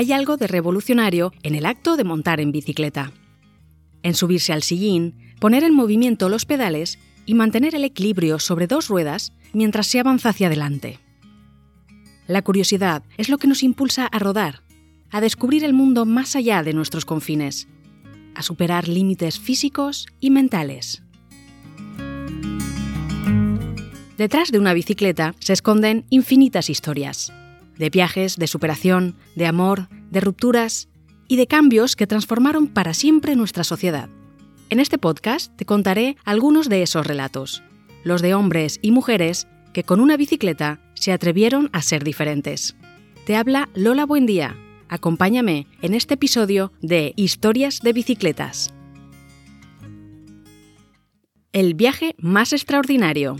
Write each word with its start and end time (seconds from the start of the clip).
hay 0.00 0.14
algo 0.14 0.38
de 0.38 0.46
revolucionario 0.46 1.30
en 1.42 1.54
el 1.54 1.66
acto 1.66 1.98
de 1.98 2.04
montar 2.04 2.40
en 2.40 2.52
bicicleta. 2.52 3.12
En 4.02 4.14
subirse 4.14 4.54
al 4.54 4.62
sillín, 4.62 5.34
poner 5.40 5.62
en 5.62 5.74
movimiento 5.74 6.30
los 6.30 6.46
pedales 6.46 6.98
y 7.26 7.34
mantener 7.34 7.74
el 7.74 7.84
equilibrio 7.84 8.38
sobre 8.38 8.66
dos 8.66 8.88
ruedas 8.88 9.34
mientras 9.52 9.88
se 9.88 10.00
avanza 10.00 10.30
hacia 10.30 10.46
adelante. 10.46 11.00
La 12.26 12.40
curiosidad 12.40 13.02
es 13.18 13.28
lo 13.28 13.36
que 13.36 13.46
nos 13.46 13.62
impulsa 13.62 14.06
a 14.06 14.18
rodar, 14.18 14.62
a 15.10 15.20
descubrir 15.20 15.64
el 15.64 15.74
mundo 15.74 16.06
más 16.06 16.34
allá 16.34 16.62
de 16.62 16.72
nuestros 16.72 17.04
confines, 17.04 17.68
a 18.34 18.40
superar 18.40 18.88
límites 18.88 19.38
físicos 19.38 20.06
y 20.18 20.30
mentales. 20.30 21.02
Detrás 24.16 24.50
de 24.50 24.58
una 24.58 24.72
bicicleta 24.72 25.34
se 25.40 25.52
esconden 25.52 26.06
infinitas 26.08 26.70
historias, 26.70 27.34
de 27.80 27.88
viajes, 27.88 28.36
de 28.36 28.46
superación, 28.46 29.16
de 29.34 29.46
amor, 29.46 29.88
de 30.10 30.20
rupturas 30.20 30.90
y 31.28 31.36
de 31.36 31.46
cambios 31.46 31.96
que 31.96 32.06
transformaron 32.06 32.68
para 32.68 32.92
siempre 32.92 33.34
nuestra 33.36 33.64
sociedad. 33.64 34.10
En 34.68 34.80
este 34.80 34.98
podcast 34.98 35.56
te 35.56 35.64
contaré 35.64 36.16
algunos 36.24 36.68
de 36.68 36.82
esos 36.82 37.06
relatos, 37.06 37.62
los 38.04 38.20
de 38.20 38.34
hombres 38.34 38.78
y 38.82 38.90
mujeres 38.90 39.48
que 39.72 39.82
con 39.82 40.00
una 40.00 40.18
bicicleta 40.18 40.78
se 40.94 41.10
atrevieron 41.10 41.70
a 41.72 41.80
ser 41.80 42.04
diferentes. 42.04 42.76
Te 43.24 43.34
habla 43.34 43.70
Lola 43.74 44.04
Buendía. 44.04 44.56
Acompáñame 44.90 45.66
en 45.80 45.94
este 45.94 46.14
episodio 46.14 46.72
de 46.82 47.14
Historias 47.16 47.80
de 47.80 47.94
Bicicletas. 47.94 48.74
El 51.52 51.72
viaje 51.74 52.14
más 52.18 52.52
extraordinario. 52.52 53.38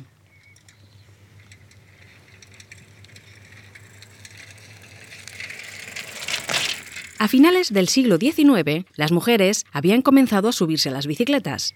A 7.20 7.28
finales 7.28 7.70
del 7.70 7.88
siglo 7.88 8.16
XIX, 8.16 8.86
las 8.94 9.12
mujeres 9.12 9.66
habían 9.72 10.00
comenzado 10.00 10.48
a 10.48 10.52
subirse 10.52 10.88
a 10.88 10.92
las 10.92 11.06
bicicletas. 11.06 11.74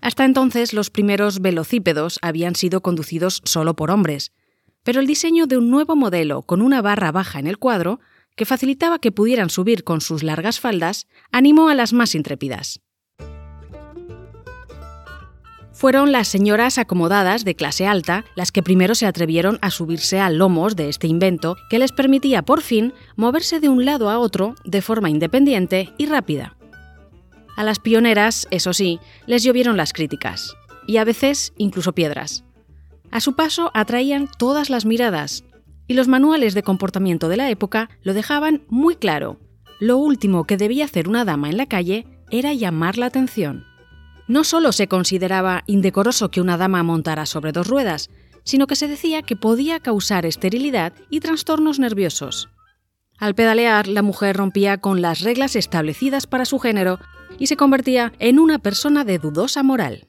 Hasta 0.00 0.24
entonces, 0.24 0.72
los 0.72 0.90
primeros 0.90 1.40
velocípedos 1.40 2.20
habían 2.22 2.54
sido 2.54 2.80
conducidos 2.80 3.42
solo 3.44 3.74
por 3.74 3.90
hombres, 3.90 4.30
pero 4.84 5.00
el 5.00 5.08
diseño 5.08 5.48
de 5.48 5.56
un 5.56 5.70
nuevo 5.70 5.96
modelo 5.96 6.42
con 6.42 6.62
una 6.62 6.82
barra 6.82 7.10
baja 7.10 7.40
en 7.40 7.48
el 7.48 7.58
cuadro, 7.58 7.98
que 8.36 8.44
facilitaba 8.44 9.00
que 9.00 9.10
pudieran 9.10 9.50
subir 9.50 9.82
con 9.82 10.00
sus 10.00 10.22
largas 10.22 10.60
faldas, 10.60 11.08
animó 11.32 11.68
a 11.68 11.74
las 11.74 11.92
más 11.92 12.14
intrépidas. 12.14 12.80
Fueron 15.84 16.12
las 16.12 16.28
señoras 16.28 16.78
acomodadas 16.78 17.44
de 17.44 17.56
clase 17.56 17.86
alta 17.86 18.24
las 18.36 18.52
que 18.52 18.62
primero 18.62 18.94
se 18.94 19.04
atrevieron 19.04 19.58
a 19.60 19.70
subirse 19.70 20.18
a 20.18 20.30
lomos 20.30 20.76
de 20.76 20.88
este 20.88 21.08
invento 21.08 21.58
que 21.68 21.78
les 21.78 21.92
permitía 21.92 22.40
por 22.40 22.62
fin 22.62 22.94
moverse 23.16 23.60
de 23.60 23.68
un 23.68 23.84
lado 23.84 24.08
a 24.08 24.18
otro 24.18 24.54
de 24.64 24.80
forma 24.80 25.10
independiente 25.10 25.92
y 25.98 26.06
rápida. 26.06 26.56
A 27.54 27.64
las 27.64 27.80
pioneras, 27.80 28.48
eso 28.50 28.72
sí, 28.72 28.98
les 29.26 29.42
llovieron 29.42 29.76
las 29.76 29.92
críticas, 29.92 30.56
y 30.86 30.96
a 30.96 31.04
veces 31.04 31.52
incluso 31.58 31.92
piedras. 31.92 32.44
A 33.10 33.20
su 33.20 33.36
paso 33.36 33.70
atraían 33.74 34.30
todas 34.38 34.70
las 34.70 34.86
miradas, 34.86 35.44
y 35.86 35.92
los 35.92 36.08
manuales 36.08 36.54
de 36.54 36.62
comportamiento 36.62 37.28
de 37.28 37.36
la 37.36 37.50
época 37.50 37.90
lo 38.02 38.14
dejaban 38.14 38.62
muy 38.68 38.96
claro. 38.96 39.38
Lo 39.80 39.98
último 39.98 40.44
que 40.44 40.56
debía 40.56 40.86
hacer 40.86 41.10
una 41.10 41.26
dama 41.26 41.50
en 41.50 41.58
la 41.58 41.66
calle 41.66 42.06
era 42.30 42.54
llamar 42.54 42.96
la 42.96 43.04
atención. 43.04 43.66
No 44.26 44.44
solo 44.44 44.72
se 44.72 44.88
consideraba 44.88 45.64
indecoroso 45.66 46.30
que 46.30 46.40
una 46.40 46.56
dama 46.56 46.82
montara 46.82 47.26
sobre 47.26 47.52
dos 47.52 47.66
ruedas, 47.66 48.10
sino 48.42 48.66
que 48.66 48.76
se 48.76 48.88
decía 48.88 49.22
que 49.22 49.36
podía 49.36 49.80
causar 49.80 50.26
esterilidad 50.26 50.92
y 51.10 51.20
trastornos 51.20 51.78
nerviosos. 51.78 52.48
Al 53.18 53.34
pedalear, 53.34 53.86
la 53.86 54.02
mujer 54.02 54.36
rompía 54.36 54.78
con 54.78 55.02
las 55.02 55.20
reglas 55.20 55.56
establecidas 55.56 56.26
para 56.26 56.44
su 56.44 56.58
género 56.58 56.98
y 57.38 57.46
se 57.46 57.56
convertía 57.56 58.12
en 58.18 58.38
una 58.38 58.58
persona 58.58 59.04
de 59.04 59.18
dudosa 59.18 59.62
moral. 59.62 60.06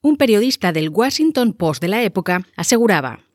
Un 0.00 0.16
periodista 0.16 0.72
del 0.72 0.90
Washington 0.90 1.52
Post 1.52 1.82
de 1.82 1.88
la 1.88 2.02
época 2.02 2.46
aseguraba, 2.56 3.26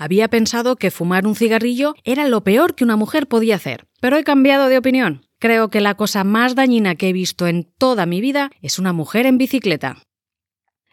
había 0.00 0.28
pensado 0.28 0.76
que 0.76 0.90
fumar 0.90 1.26
un 1.26 1.36
cigarrillo 1.36 1.94
era 2.04 2.26
lo 2.26 2.42
peor 2.42 2.74
que 2.74 2.84
una 2.84 2.96
mujer 2.96 3.26
podía 3.26 3.56
hacer, 3.56 3.86
pero 4.00 4.16
he 4.16 4.24
cambiado 4.24 4.68
de 4.68 4.78
opinión. 4.78 5.26
Creo 5.40 5.70
que 5.70 5.80
la 5.80 5.94
cosa 5.94 6.22
más 6.22 6.54
dañina 6.54 6.96
que 6.96 7.08
he 7.08 7.14
visto 7.14 7.46
en 7.46 7.64
toda 7.64 8.04
mi 8.04 8.20
vida 8.20 8.50
es 8.60 8.78
una 8.78 8.92
mujer 8.92 9.24
en 9.24 9.38
bicicleta. 9.38 9.96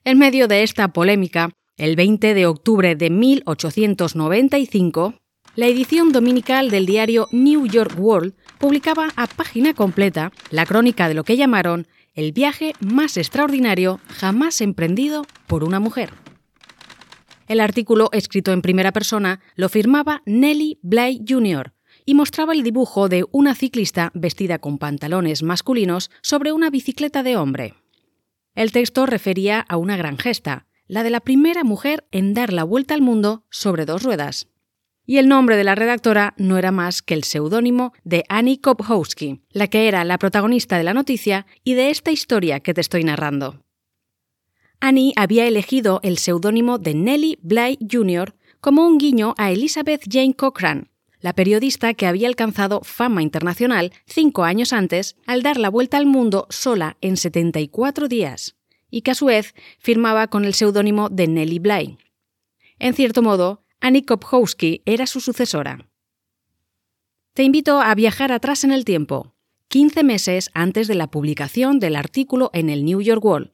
En 0.05 0.17
medio 0.17 0.47
de 0.47 0.63
esta 0.63 0.93
polémica, 0.93 1.49
el 1.75 1.97
20 1.97 2.33
de 2.33 2.45
octubre 2.45 2.95
de 2.95 3.09
1895, 3.09 5.15
la 5.57 5.67
edición 5.67 6.13
dominical 6.13 6.71
del 6.71 6.85
diario 6.85 7.27
New 7.31 7.67
York 7.67 7.99
World 7.99 8.35
publicaba 8.57 9.09
a 9.17 9.27
página 9.27 9.73
completa 9.73 10.31
la 10.49 10.65
crónica 10.65 11.09
de 11.09 11.13
lo 11.13 11.25
que 11.25 11.35
llamaron 11.35 11.85
el 12.13 12.31
viaje 12.31 12.71
más 12.79 13.17
extraordinario 13.17 13.99
jamás 14.07 14.61
emprendido 14.61 15.25
por 15.47 15.65
una 15.65 15.81
mujer. 15.81 16.13
El 17.49 17.59
artículo, 17.59 18.07
escrito 18.13 18.53
en 18.53 18.61
primera 18.61 18.93
persona, 18.93 19.41
lo 19.55 19.67
firmaba 19.67 20.21
Nellie 20.25 20.79
Bly 20.83 21.25
Jr., 21.27 21.73
y 22.07 22.13
mostraba 22.13 22.53
el 22.53 22.63
dibujo 22.63 23.09
de 23.09 23.25
una 23.31 23.53
ciclista 23.53 24.12
vestida 24.16 24.59
con 24.59 24.78
pantalones 24.78 25.44
masculinos 25.44 26.09
sobre 26.22 26.53
una 26.53 26.69
bicicleta 26.69 27.22
de 27.22 27.35
hombre. 27.35 27.73
El 28.56 28.72
texto 28.72 29.06
refería 29.06 29.59
a 29.59 29.75
una 29.75 29.97
gran 29.97 30.18
gesta, 30.18 30.68
la 30.88 31.03
de 31.03 31.09
la 31.09 31.19
primera 31.19 31.66
mujer 31.66 32.07
en 32.12 32.34
dar 32.34 32.53
la 32.53 32.63
vuelta 32.63 32.94
al 32.94 33.01
mundo 33.01 33.44
sobre 33.50 33.85
dos 33.85 34.03
ruedas. 34.03 34.47
Y 35.06 35.18
el 35.18 35.28
nombre 35.28 35.57
de 35.57 35.66
la 35.66 35.75
redactora 35.75 36.34
no 36.38 36.57
era 36.57 36.72
más 36.72 37.01
que 37.01 37.13
el 37.13 37.25
seudónimo 37.25 37.91
de 38.06 38.24
Annie 38.29 38.62
Kopowski, 38.62 39.41
la 39.50 39.68
que 39.68 39.89
era 39.89 40.06
la 40.06 40.18
protagonista 40.18 40.78
de 40.78 40.85
la 40.85 40.94
noticia 40.94 41.45
y 41.66 41.74
de 41.74 41.89
esta 41.89 42.12
historia 42.12 42.62
que 42.62 42.74
te 42.74 42.79
estoy 42.79 43.03
narrando. 43.03 43.66
Annie 44.79 45.12
había 45.18 45.45
elegido 45.45 46.00
el 46.03 46.19
seudónimo 46.19 46.78
de 46.78 46.94
Nellie 46.94 47.38
Bly 47.41 47.79
Jr. 47.91 48.34
como 48.62 48.88
un 48.88 48.97
guiño 48.97 49.34
a 49.38 49.51
Elizabeth 49.51 50.06
Jane 50.09 50.35
Cochran, 50.35 50.89
la 51.19 51.33
periodista 51.33 51.94
que 51.94 52.07
había 52.07 52.28
alcanzado 52.28 52.81
fama 52.83 53.22
internacional 53.22 53.91
cinco 54.05 54.44
años 54.44 54.73
antes 54.73 55.16
al 55.25 55.44
dar 55.44 55.57
la 55.57 55.69
vuelta 55.69 55.97
al 55.97 56.05
mundo 56.05 56.47
sola 56.50 56.97
en 57.01 57.17
74 57.17 58.07
días, 58.07 58.55
y 58.89 59.01
que 59.01 59.11
a 59.11 59.16
su 59.16 59.25
vez 59.25 59.53
firmaba 59.79 60.27
con 60.27 60.45
el 60.45 60.53
seudónimo 60.53 61.09
de 61.09 61.27
Nellie 61.27 61.59
Bly. 61.59 61.97
En 62.79 62.94
cierto 62.94 63.22
modo, 63.22 63.63
Annie 63.79 64.06
Kopkowski 64.06 64.81
era 64.85 65.07
su 65.07 65.19
sucesora. 65.19 65.89
Te 67.33 67.44
invito 67.44 67.81
a 67.81 67.94
viajar 67.95 68.31
atrás 68.31 68.63
en 68.63 68.72
el 68.72 68.85
tiempo, 68.85 69.35
15 69.69 70.03
meses 70.03 70.50
antes 70.53 70.88
de 70.88 70.95
la 70.95 71.11
publicación 71.11 71.79
del 71.79 71.95
artículo 71.95 72.50
en 72.53 72.69
el 72.69 72.85
New 72.85 73.01
York 73.01 73.23
World, 73.23 73.51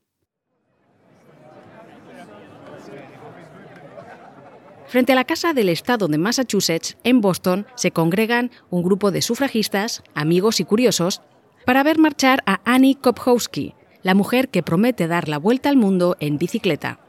Frente 4.93 5.13
a 5.13 5.15
la 5.15 5.23
Casa 5.23 5.53
del 5.53 5.69
Estado 5.69 6.07
de 6.07 6.19
Massachusetts, 6.19 6.97
en 7.03 7.19
Boston, 7.19 7.65
se 7.73 7.89
congregan 7.89 8.51
un 8.69 8.83
grupo 8.83 9.09
de 9.09 9.23
sufragistas, 9.23 10.03
amigos 10.13 10.59
y 10.59 10.65
curiosos, 10.65 11.23
para 11.65 11.81
ver 11.81 11.97
marchar 11.97 12.43
a 12.45 12.61
Annie 12.63 12.93
Kopkowski, 13.01 13.73
la 14.03 14.13
mujer 14.13 14.49
que 14.49 14.61
promete 14.61 15.07
dar 15.07 15.29
la 15.29 15.39
vuelta 15.39 15.69
al 15.69 15.77
mundo 15.77 16.15
en 16.19 16.37
bicicleta. 16.37 16.99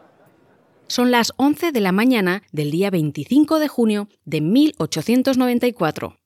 Son 0.87 1.11
las 1.11 1.35
11 1.37 1.73
de 1.73 1.81
la 1.83 1.93
mañana 1.93 2.43
del 2.53 2.71
día 2.71 2.89
25 2.89 3.59
de 3.59 3.69
junio 3.69 4.09
de 4.25 4.41
1894. 4.41 6.17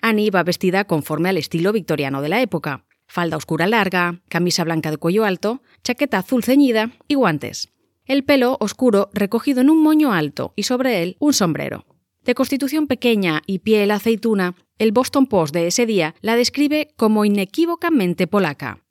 Annie 0.00 0.30
va 0.30 0.44
vestida 0.44 0.84
conforme 0.84 1.30
al 1.30 1.36
estilo 1.36 1.72
victoriano 1.72 2.22
de 2.22 2.28
la 2.28 2.42
época. 2.42 2.84
Falda 3.08 3.38
oscura 3.38 3.66
larga, 3.66 4.20
camisa 4.28 4.62
blanca 4.62 4.92
de 4.92 4.98
cuello 4.98 5.24
alto, 5.24 5.62
chaqueta 5.82 6.18
azul 6.18 6.44
ceñida 6.44 6.92
y 7.08 7.16
guantes 7.16 7.72
el 8.08 8.24
pelo 8.24 8.56
oscuro 8.58 9.10
recogido 9.12 9.60
en 9.60 9.70
un 9.70 9.82
moño 9.82 10.12
alto 10.12 10.52
y 10.56 10.64
sobre 10.64 11.02
él 11.02 11.16
un 11.20 11.32
sombrero. 11.34 11.86
De 12.24 12.34
constitución 12.34 12.86
pequeña 12.86 13.42
y 13.46 13.60
piel 13.60 13.90
aceituna, 13.90 14.54
el 14.78 14.92
Boston 14.92 15.26
Post 15.26 15.54
de 15.54 15.66
ese 15.66 15.86
día 15.86 16.14
la 16.20 16.36
describe 16.36 16.88
como 16.96 17.24
inequívocamente 17.24 18.26
polaca. 18.26 18.82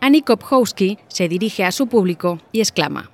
Annie 0.00 0.22
Kopkowski 0.22 0.98
se 1.08 1.28
dirige 1.28 1.64
a 1.64 1.72
su 1.72 1.86
público 1.86 2.38
y 2.52 2.60
exclama: 2.60 3.10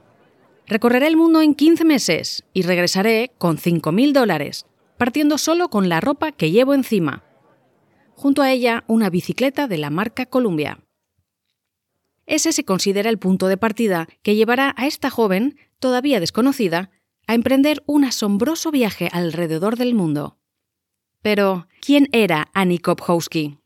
Recorreré 0.66 1.06
el 1.06 1.16
mundo 1.16 1.40
en 1.40 1.54
15 1.54 1.84
meses 1.84 2.44
y 2.52 2.62
regresaré 2.62 3.32
con 3.38 3.58
5.000 3.58 4.12
dólares, 4.12 4.66
partiendo 4.98 5.38
solo 5.38 5.68
con 5.68 5.88
la 5.88 6.00
ropa 6.00 6.32
que 6.32 6.50
llevo 6.50 6.74
encima. 6.74 7.22
Junto 8.16 8.42
a 8.42 8.50
ella, 8.50 8.84
una 8.86 9.08
bicicleta 9.08 9.66
de 9.66 9.78
la 9.78 9.90
marca 9.90 10.26
Columbia. 10.26 10.80
Ese 12.30 12.52
se 12.52 12.64
considera 12.64 13.10
el 13.10 13.18
punto 13.18 13.48
de 13.48 13.56
partida 13.56 14.06
que 14.22 14.36
llevará 14.36 14.72
a 14.76 14.86
esta 14.86 15.10
joven, 15.10 15.58
todavía 15.80 16.20
desconocida, 16.20 16.92
a 17.26 17.34
emprender 17.34 17.82
un 17.86 18.04
asombroso 18.04 18.70
viaje 18.70 19.08
alrededor 19.12 19.76
del 19.76 19.94
mundo. 19.94 20.38
Pero, 21.22 21.66
¿quién 21.84 22.08
era 22.12 22.48
Annie 22.54 22.78
Kopkowski? 22.78 23.58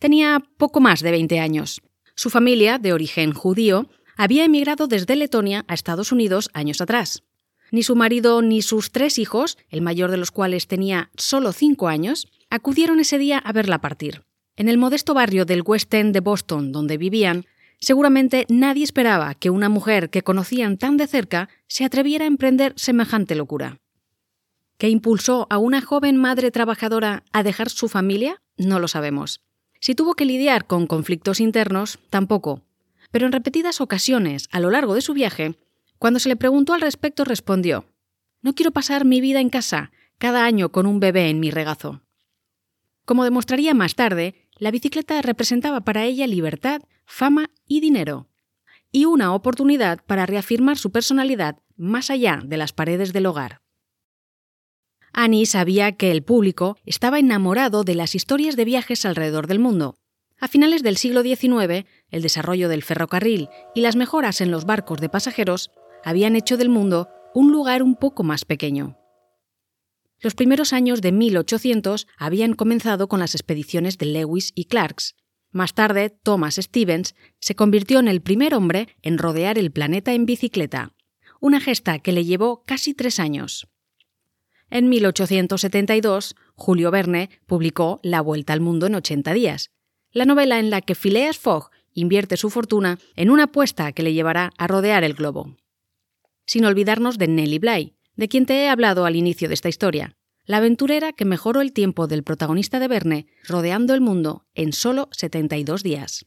Tenía 0.00 0.42
poco 0.56 0.80
más 0.80 1.00
de 1.00 1.12
20 1.12 1.38
años. 1.38 1.80
Su 2.16 2.28
familia, 2.28 2.78
de 2.78 2.92
origen 2.92 3.32
judío, 3.32 3.88
había 4.16 4.44
emigrado 4.44 4.88
desde 4.88 5.14
Letonia 5.14 5.64
a 5.68 5.74
Estados 5.74 6.10
Unidos 6.10 6.50
años 6.54 6.80
atrás. 6.80 7.22
Ni 7.70 7.84
su 7.84 7.94
marido 7.94 8.42
ni 8.42 8.62
sus 8.62 8.90
tres 8.90 9.20
hijos, 9.20 9.58
el 9.68 9.80
mayor 9.80 10.10
de 10.10 10.16
los 10.16 10.32
cuales 10.32 10.66
tenía 10.66 11.12
solo 11.16 11.52
cinco 11.52 11.86
años, 11.86 12.26
acudieron 12.50 12.98
ese 12.98 13.16
día 13.16 13.38
a 13.38 13.52
verla 13.52 13.80
partir. 13.80 14.24
En 14.56 14.68
el 14.68 14.76
modesto 14.76 15.14
barrio 15.14 15.44
del 15.44 15.62
West 15.64 15.94
End 15.94 16.12
de 16.12 16.18
Boston, 16.18 16.72
donde 16.72 16.98
vivían, 16.98 17.46
seguramente 17.80 18.46
nadie 18.48 18.84
esperaba 18.84 19.34
que 19.34 19.50
una 19.50 19.68
mujer 19.68 20.10
que 20.10 20.22
conocían 20.22 20.78
tan 20.78 20.96
de 20.96 21.06
cerca 21.06 21.48
se 21.66 21.84
atreviera 21.84 22.24
a 22.24 22.28
emprender 22.28 22.72
semejante 22.76 23.34
locura. 23.34 23.78
¿Qué 24.78 24.88
impulsó 24.88 25.46
a 25.50 25.58
una 25.58 25.80
joven 25.80 26.16
madre 26.16 26.50
trabajadora 26.50 27.24
a 27.32 27.42
dejar 27.42 27.68
su 27.68 27.88
familia? 27.88 28.40
No 28.56 28.78
lo 28.78 28.86
sabemos. 28.86 29.40
Si 29.80 29.94
tuvo 29.94 30.14
que 30.14 30.24
lidiar 30.24 30.66
con 30.66 30.86
conflictos 30.86 31.40
internos, 31.40 31.98
tampoco. 32.10 32.62
Pero 33.10 33.26
en 33.26 33.32
repetidas 33.32 33.80
ocasiones, 33.80 34.48
a 34.52 34.60
lo 34.60 34.70
largo 34.70 34.94
de 34.94 35.00
su 35.00 35.14
viaje, 35.14 35.56
cuando 35.98 36.20
se 36.20 36.28
le 36.28 36.36
preguntó 36.36 36.74
al 36.74 36.80
respecto, 36.80 37.24
respondió 37.24 37.86
No 38.42 38.54
quiero 38.54 38.70
pasar 38.70 39.04
mi 39.04 39.20
vida 39.20 39.40
en 39.40 39.50
casa, 39.50 39.90
cada 40.18 40.44
año 40.44 40.70
con 40.70 40.86
un 40.86 41.00
bebé 41.00 41.28
en 41.28 41.40
mi 41.40 41.50
regazo. 41.50 42.02
Como 43.04 43.24
demostraría 43.24 43.74
más 43.74 43.94
tarde, 43.94 44.48
la 44.58 44.70
bicicleta 44.70 45.22
representaba 45.22 45.80
para 45.80 46.04
ella 46.04 46.26
libertad, 46.26 46.82
fama 47.08 47.50
y 47.66 47.80
dinero, 47.80 48.28
y 48.92 49.06
una 49.06 49.34
oportunidad 49.34 50.04
para 50.04 50.26
reafirmar 50.26 50.76
su 50.76 50.92
personalidad 50.92 51.58
más 51.76 52.10
allá 52.10 52.40
de 52.44 52.56
las 52.58 52.72
paredes 52.72 53.12
del 53.12 53.26
hogar. 53.26 53.62
Annie 55.12 55.46
sabía 55.46 55.92
que 55.92 56.10
el 56.10 56.22
público 56.22 56.76
estaba 56.84 57.18
enamorado 57.18 57.82
de 57.82 57.94
las 57.94 58.14
historias 58.14 58.56
de 58.56 58.66
viajes 58.66 59.04
alrededor 59.06 59.46
del 59.46 59.58
mundo. 59.58 59.96
A 60.38 60.48
finales 60.48 60.82
del 60.82 60.98
siglo 60.98 61.22
XIX, 61.22 61.86
el 62.10 62.22
desarrollo 62.22 62.68
del 62.68 62.84
ferrocarril 62.84 63.48
y 63.74 63.80
las 63.80 63.96
mejoras 63.96 64.40
en 64.40 64.50
los 64.50 64.66
barcos 64.66 65.00
de 65.00 65.08
pasajeros 65.08 65.70
habían 66.04 66.36
hecho 66.36 66.56
del 66.56 66.68
mundo 66.68 67.08
un 67.34 67.50
lugar 67.50 67.82
un 67.82 67.96
poco 67.96 68.22
más 68.22 68.44
pequeño. 68.44 68.98
Los 70.20 70.34
primeros 70.34 70.72
años 70.72 71.00
de 71.00 71.12
1800 71.12 72.06
habían 72.18 72.52
comenzado 72.52 73.08
con 73.08 73.18
las 73.18 73.34
expediciones 73.34 73.98
de 73.98 74.06
Lewis 74.06 74.52
y 74.54 74.66
Clarks. 74.66 75.16
Más 75.50 75.74
tarde, 75.74 76.10
Thomas 76.10 76.56
Stevens 76.56 77.14
se 77.40 77.54
convirtió 77.54 77.98
en 77.98 78.08
el 78.08 78.20
primer 78.20 78.54
hombre 78.54 78.88
en 79.02 79.18
rodear 79.18 79.58
el 79.58 79.70
planeta 79.70 80.12
en 80.12 80.26
bicicleta, 80.26 80.94
una 81.40 81.60
gesta 81.60 81.98
que 82.00 82.12
le 82.12 82.24
llevó 82.24 82.64
casi 82.64 82.94
tres 82.94 83.18
años. 83.18 83.68
En 84.70 84.88
1872, 84.88 86.36
Julio 86.54 86.90
Verne 86.90 87.30
publicó 87.46 88.00
La 88.02 88.20
Vuelta 88.20 88.52
al 88.52 88.60
Mundo 88.60 88.86
en 88.86 88.96
80 88.96 89.32
días, 89.32 89.70
la 90.12 90.26
novela 90.26 90.58
en 90.58 90.68
la 90.68 90.82
que 90.82 90.94
Phileas 90.94 91.38
Fogg 91.38 91.70
invierte 91.94 92.36
su 92.36 92.50
fortuna 92.50 92.98
en 93.16 93.30
una 93.30 93.44
apuesta 93.44 93.92
que 93.92 94.02
le 94.02 94.12
llevará 94.12 94.52
a 94.58 94.66
rodear 94.66 95.04
el 95.04 95.14
globo. 95.14 95.56
Sin 96.46 96.64
olvidarnos 96.64 97.18
de 97.18 97.28
Nellie 97.28 97.58
Bly, 97.58 97.94
de 98.16 98.28
quien 98.28 98.46
te 98.46 98.54
he 98.54 98.68
hablado 98.68 99.06
al 99.06 99.16
inicio 99.16 99.48
de 99.48 99.54
esta 99.54 99.68
historia, 99.68 100.17
la 100.48 100.56
aventurera 100.56 101.12
que 101.12 101.26
mejoró 101.26 101.60
el 101.60 101.72
tiempo 101.72 102.08
del 102.08 102.24
protagonista 102.24 102.80
de 102.80 102.88
Verne 102.88 103.26
rodeando 103.46 103.92
el 103.92 104.00
mundo 104.00 104.46
en 104.54 104.72
solo 104.72 105.08
72 105.12 105.82
días. 105.82 106.26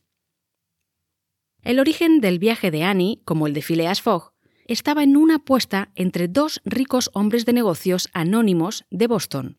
El 1.63 1.79
origen 1.79 2.21
del 2.21 2.37
viaje 2.37 2.69
de 2.69 2.83
Annie, 2.83 3.19
como 3.25 3.47
el 3.47 3.53
de 3.53 3.63
Phileas 3.63 4.01
Fogg, 4.01 4.31
estaba 4.67 5.01
en 5.01 5.17
una 5.17 5.37
apuesta 5.37 5.91
entre 5.95 6.27
dos 6.27 6.61
ricos 6.65 7.09
hombres 7.13 7.45
de 7.45 7.53
negocios 7.53 8.09
anónimos 8.13 8.85
de 8.91 9.07
Boston. 9.07 9.57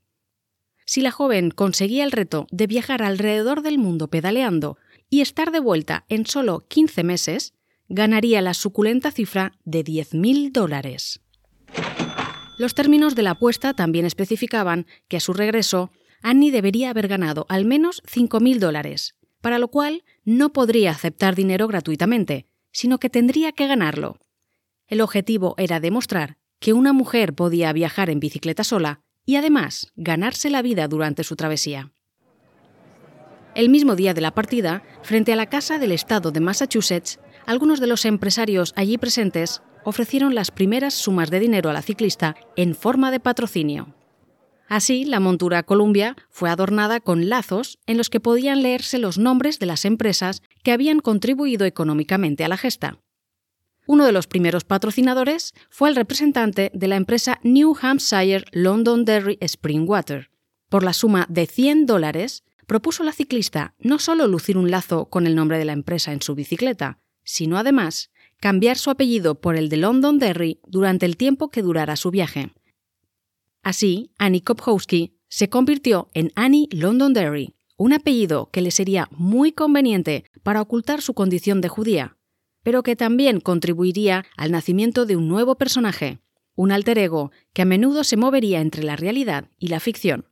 Si 0.87 1.01
la 1.01 1.11
joven 1.11 1.51
conseguía 1.51 2.05
el 2.05 2.13
reto 2.13 2.47
de 2.53 2.69
viajar 2.69 3.03
alrededor 3.03 3.63
del 3.63 3.79
mundo 3.79 4.09
pedaleando 4.09 4.79
y 5.11 5.23
estar 5.23 5.51
de 5.51 5.59
vuelta 5.59 6.05
en 6.09 6.25
solo 6.25 6.61
15 6.69 7.03
meses, 7.03 7.55
ganaría 7.89 8.41
la 8.41 8.55
suculenta 8.55 9.11
cifra 9.11 9.59
de 9.65 9.83
10.000 9.85 10.53
dólares. 10.53 11.21
Los 12.63 12.75
términos 12.75 13.17
de 13.17 13.25
la 13.25 13.33
apuesta 13.33 13.75
también 13.75 14.07
especificaban 14.07 14.87
que 15.09 15.17
a 15.17 15.21
su 15.21 15.33
regreso 15.33 15.91
Annie 16.23 16.53
debería 16.53 16.91
haber 16.91 17.09
ganado 17.09 17.45
al 17.49 17.65
menos 17.65 18.05
5.000 18.05 18.61
dólares, 18.61 19.17
para 19.41 19.59
lo 19.59 19.67
cual 19.67 20.05
no 20.25 20.53
podría 20.53 20.93
aceptar 20.93 21.35
dinero 21.35 21.67
gratuitamente, 21.67 22.47
sino 22.71 22.99
que 22.99 23.11
tendría 23.11 23.51
que 23.51 23.67
ganarlo, 23.67 24.21
el 24.87 25.01
objetivo 25.01 25.57
era 25.59 25.81
demostrar 25.81 26.37
que 26.61 26.73
una 26.73 26.93
mujer 26.93 27.35
podía 27.35 27.73
viajar 27.73 28.11
en 28.11 28.21
bicicleta 28.21 28.63
sola 28.63 29.01
y 29.27 29.35
además 29.35 29.91
ganarse 29.97 30.49
la 30.49 30.63
vida 30.63 30.87
durante 30.87 31.25
su 31.25 31.35
travesía. 31.35 31.91
El 33.57 33.71
mismo 33.71 33.97
día 33.97 34.15
de 34.15 34.21
la 34.21 34.37
partida, 34.37 34.85
frente 35.03 35.33
a 35.33 35.37
la 35.37 35.47
Casa 35.47 35.81
del 35.81 35.91
Estado 35.91 36.31
de 36.31 36.39
Massachusetts, 36.39 37.19
algunos 37.45 37.81
de 37.81 37.89
los 37.89 38.05
empresarios 38.05 38.73
allí 38.77 38.99
presentes 38.99 39.63
ofrecieron 39.85 40.35
las 40.35 40.51
primeras 40.51 40.95
sumas 40.95 41.31
de 41.31 41.41
dinero 41.41 41.71
a 41.71 41.73
la 41.73 41.83
ciclista 41.83 42.37
en 42.57 42.75
forma 42.75 43.11
de 43.11 43.21
patrocinio. 43.21 43.95
Así, 44.69 45.05
la 45.05 45.21
montura 45.21 45.65
Columbia 45.65 46.17
fue 46.31 46.49
adornada 46.49 47.01
con 47.01 47.29
lazos 47.29 47.79
en 47.87 47.99
los 47.99 48.09
que 48.09 48.21
podían 48.21 48.63
leerse 48.63 48.99
los 48.99 49.19
nombres 49.19 49.59
de 49.59 49.67
las 49.67 49.85
empresas 49.85 50.43
que 50.63 50.73
habían 50.73 51.01
contribuido 51.01 51.67
económicamente 51.67 52.45
a 52.45 52.49
la 52.49 52.57
gesta. 52.57 52.99
Uno 53.87 54.07
de 54.07 54.13
los 54.13 54.29
primeros 54.29 54.65
patrocinadores 54.65 55.55
fue 55.69 55.89
el 55.89 55.97
representante 55.97 56.71
de 56.73 56.89
la 56.89 56.97
empresa 56.97 57.41
New 57.43 57.77
Hampshire 57.81 58.45
Londonderry 58.53 59.39
Springwater. 59.43 60.31
Por 60.69 60.85
la 60.85 60.93
suma 60.93 61.27
de 61.29 61.47
100 61.47 61.87
dólares, 61.87 62.45
propuso 62.67 63.03
la 63.03 63.13
ciclista 63.13 63.75
no 63.79 63.99
solo 63.99 64.29
lucir 64.29 64.57
un 64.57 64.71
lazo 64.71 65.07
con 65.07 65.27
el 65.27 65.35
nombre 65.35 65.59
de 65.59 65.65
la 65.65 65.73
empresa 65.73 66.13
en 66.13 66.23
su 66.23 66.35
bicicleta, 66.35 67.01
sino 67.25 67.59
además 67.59 68.11
cambiar 68.43 68.77
su 68.77 68.91
apellido 68.91 69.41
por 69.41 69.55
el 69.55 69.69
de 69.69 69.77
Londonderry 69.77 70.59
durante 70.67 71.07
el 71.07 71.17
tiempo 71.17 71.49
que 71.49 71.63
durara 71.63 71.95
su 71.95 72.11
viaje. 72.11 72.51
Así, 73.63 74.11
Annie 74.19 74.43
Kopkowski 74.43 75.17
se 75.29 75.49
convirtió 75.49 76.09
en 76.13 76.33
Annie 76.35 76.67
Londonderry, 76.73 77.55
un 77.77 77.93
apellido 77.93 78.51
que 78.51 78.61
le 78.61 78.73
sería 78.73 79.07
muy 79.13 79.53
conveniente 79.53 80.25
para 80.43 80.61
ocultar 80.61 81.03
su 81.03 81.15
condición 81.15 81.61
de 81.61 81.69
judía, 81.69 82.17
pero 82.65 82.83
que 82.83 82.97
también 82.97 83.39
contribuiría 83.39 84.27
al 84.37 84.51
nacimiento 84.51 85.07
de 85.07 85.15
un 85.15 85.29
nuevo 85.29 85.55
personaje, 85.55 86.19
un 86.57 86.73
alter 86.73 86.99
ego 86.99 87.31
que 87.53 87.63
a 87.63 87.65
menudo 87.65 88.03
se 88.03 88.17
movería 88.17 88.61
entre 88.61 88.83
la 88.83 88.97
realidad 88.97 89.51
y 89.57 89.69
la 89.69 89.79
ficción, 89.79 90.27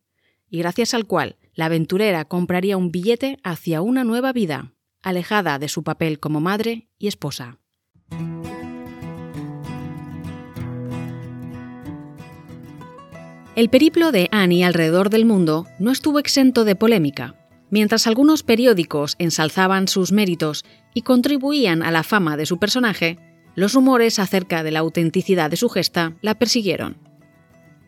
y 0.48 0.58
gracias 0.58 0.94
al 0.94 1.06
cual 1.06 1.36
la 1.54 1.66
aventurera 1.66 2.24
compraría 2.24 2.76
un 2.76 2.90
billete 2.90 3.38
hacia 3.44 3.82
una 3.82 4.02
nueva 4.02 4.32
vida, 4.32 4.74
alejada 5.00 5.60
de 5.60 5.68
su 5.68 5.84
papel 5.84 6.18
como 6.18 6.40
madre 6.40 6.88
y 6.98 7.06
esposa. 7.06 7.60
El 13.56 13.68
periplo 13.68 14.12
de 14.12 14.28
Annie 14.30 14.64
alrededor 14.64 15.10
del 15.10 15.24
mundo 15.24 15.66
no 15.80 15.90
estuvo 15.90 16.20
exento 16.20 16.64
de 16.64 16.76
polémica. 16.76 17.34
Mientras 17.68 18.06
algunos 18.06 18.44
periódicos 18.44 19.16
ensalzaban 19.18 19.88
sus 19.88 20.12
méritos 20.12 20.64
y 20.94 21.02
contribuían 21.02 21.82
a 21.82 21.90
la 21.90 22.04
fama 22.04 22.36
de 22.36 22.46
su 22.46 22.58
personaje, 22.58 23.18
los 23.56 23.74
rumores 23.74 24.20
acerca 24.20 24.62
de 24.62 24.70
la 24.70 24.78
autenticidad 24.78 25.50
de 25.50 25.56
su 25.56 25.68
gesta 25.68 26.14
la 26.22 26.36
persiguieron. 26.36 26.96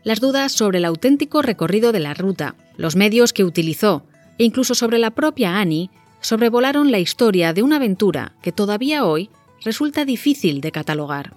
Las 0.02 0.19
dudas 0.19 0.50
sobre 0.50 0.79
el 0.79 0.85
auténtico 0.85 1.43
recorrido 1.43 1.93
de 1.93 2.00
la 2.00 2.14
ruta, 2.14 2.57
los 2.76 2.97
medios 2.97 3.33
que 3.33 3.45
utilizó 3.45 4.05
e 4.38 4.45
incluso 4.45 4.75
sobre 4.75 4.99
la 4.99 5.12
propia 5.12 5.61
Annie 5.61 5.91
sobrevolaron 6.21 6.91
la 6.91 6.99
historia 6.99 7.52
de 7.52 7.62
una 7.62 7.76
aventura 7.76 8.35
que 8.43 8.50
todavía 8.50 9.05
hoy 9.05 9.31
resulta 9.64 10.04
difícil 10.04 10.61
de 10.61 10.73
catalogar. 10.73 11.37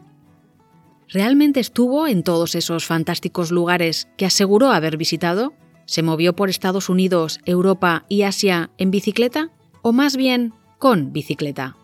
¿Realmente 1.07 1.59
estuvo 1.59 2.07
en 2.07 2.23
todos 2.23 2.55
esos 2.55 2.85
fantásticos 2.85 3.51
lugares 3.51 4.07
que 4.17 4.25
aseguró 4.25 4.71
haber 4.71 4.97
visitado? 4.97 5.53
¿Se 5.85 6.01
movió 6.01 6.35
por 6.35 6.49
Estados 6.49 6.89
Unidos, 6.89 7.39
Europa 7.45 8.05
y 8.09 8.23
Asia 8.23 8.71
en 8.77 8.91
bicicleta? 8.91 9.51
¿O 9.83 9.93
más 9.93 10.17
bien 10.17 10.53
con 10.79 11.13
bicicleta? 11.13 11.77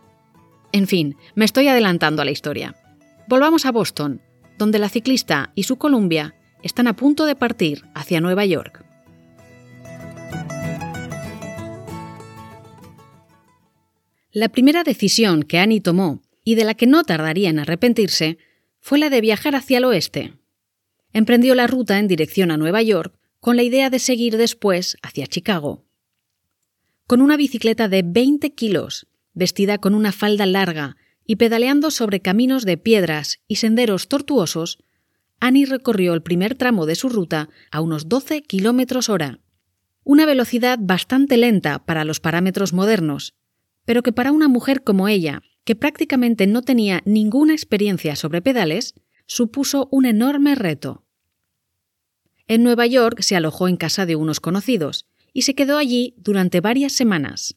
En 0.71 0.87
fin, 0.87 1.17
me 1.35 1.45
estoy 1.45 1.67
adelantando 1.67 2.21
a 2.21 2.25
la 2.25 2.31
historia. 2.31 2.75
Volvamos 3.27 3.65
a 3.65 3.71
Boston, 3.71 4.21
donde 4.57 4.79
la 4.79 4.89
ciclista 4.89 5.51
y 5.53 5.63
su 5.63 5.77
Columbia 5.77 6.35
están 6.63 6.87
a 6.87 6.95
punto 6.95 7.25
de 7.25 7.35
partir 7.35 7.83
hacia 7.93 8.21
Nueva 8.21 8.45
York. 8.45 8.85
La 14.33 14.49
primera 14.49 14.83
decisión 14.83 15.43
que 15.43 15.59
Annie 15.59 15.81
tomó, 15.81 16.21
y 16.43 16.55
de 16.55 16.63
la 16.63 16.73
que 16.73 16.87
no 16.87 17.03
tardaría 17.03 17.49
en 17.49 17.59
arrepentirse, 17.59 18.37
fue 18.79 18.99
la 18.99 19.09
de 19.09 19.21
viajar 19.21 19.55
hacia 19.55 19.77
el 19.77 19.85
oeste. 19.85 20.33
Emprendió 21.13 21.55
la 21.55 21.67
ruta 21.67 21.99
en 21.99 22.07
dirección 22.07 22.51
a 22.51 22.57
Nueva 22.57 22.81
York 22.81 23.13
con 23.39 23.55
la 23.55 23.63
idea 23.63 23.89
de 23.89 23.99
seguir 23.99 24.37
después 24.37 24.97
hacia 25.01 25.27
Chicago. 25.27 25.83
Con 27.07 27.21
una 27.21 27.37
bicicleta 27.37 27.87
de 27.87 28.03
20 28.03 28.53
kilos, 28.53 29.07
vestida 29.33 29.77
con 29.77 29.95
una 29.95 30.11
falda 30.11 30.45
larga 30.45 30.95
y 31.25 31.35
pedaleando 31.35 31.91
sobre 31.91 32.21
caminos 32.21 32.65
de 32.65 32.77
piedras 32.77 33.39
y 33.47 33.57
senderos 33.57 34.07
tortuosos, 34.07 34.79
Annie 35.39 35.65
recorrió 35.65 36.13
el 36.13 36.21
primer 36.21 36.55
tramo 36.55 36.85
de 36.85 36.95
su 36.95 37.09
ruta 37.09 37.49
a 37.71 37.81
unos 37.81 38.07
12 38.07 38.43
kilómetros 38.43 39.09
hora. 39.09 39.39
Una 40.03 40.25
velocidad 40.25 40.77
bastante 40.79 41.37
lenta 41.37 41.83
para 41.83 42.05
los 42.05 42.19
parámetros 42.19 42.73
modernos, 42.73 43.33
pero 43.85 44.03
que 44.03 44.11
para 44.11 44.31
una 44.31 44.47
mujer 44.47 44.83
como 44.83 45.07
ella, 45.07 45.41
que 45.63 45.75
prácticamente 45.75 46.47
no 46.47 46.61
tenía 46.61 47.01
ninguna 47.05 47.53
experiencia 47.53 48.15
sobre 48.15 48.41
pedales, 48.41 48.93
supuso 49.25 49.87
un 49.91 50.05
enorme 50.05 50.55
reto. 50.55 51.05
En 52.47 52.63
Nueva 52.63 52.85
York 52.87 53.21
se 53.21 53.35
alojó 53.35 53.67
en 53.67 53.77
casa 53.77 54.05
de 54.05 54.15
unos 54.15 54.39
conocidos, 54.39 55.07
y 55.33 55.43
se 55.43 55.55
quedó 55.55 55.77
allí 55.77 56.15
durante 56.17 56.61
varias 56.61 56.93
semanas. 56.93 57.55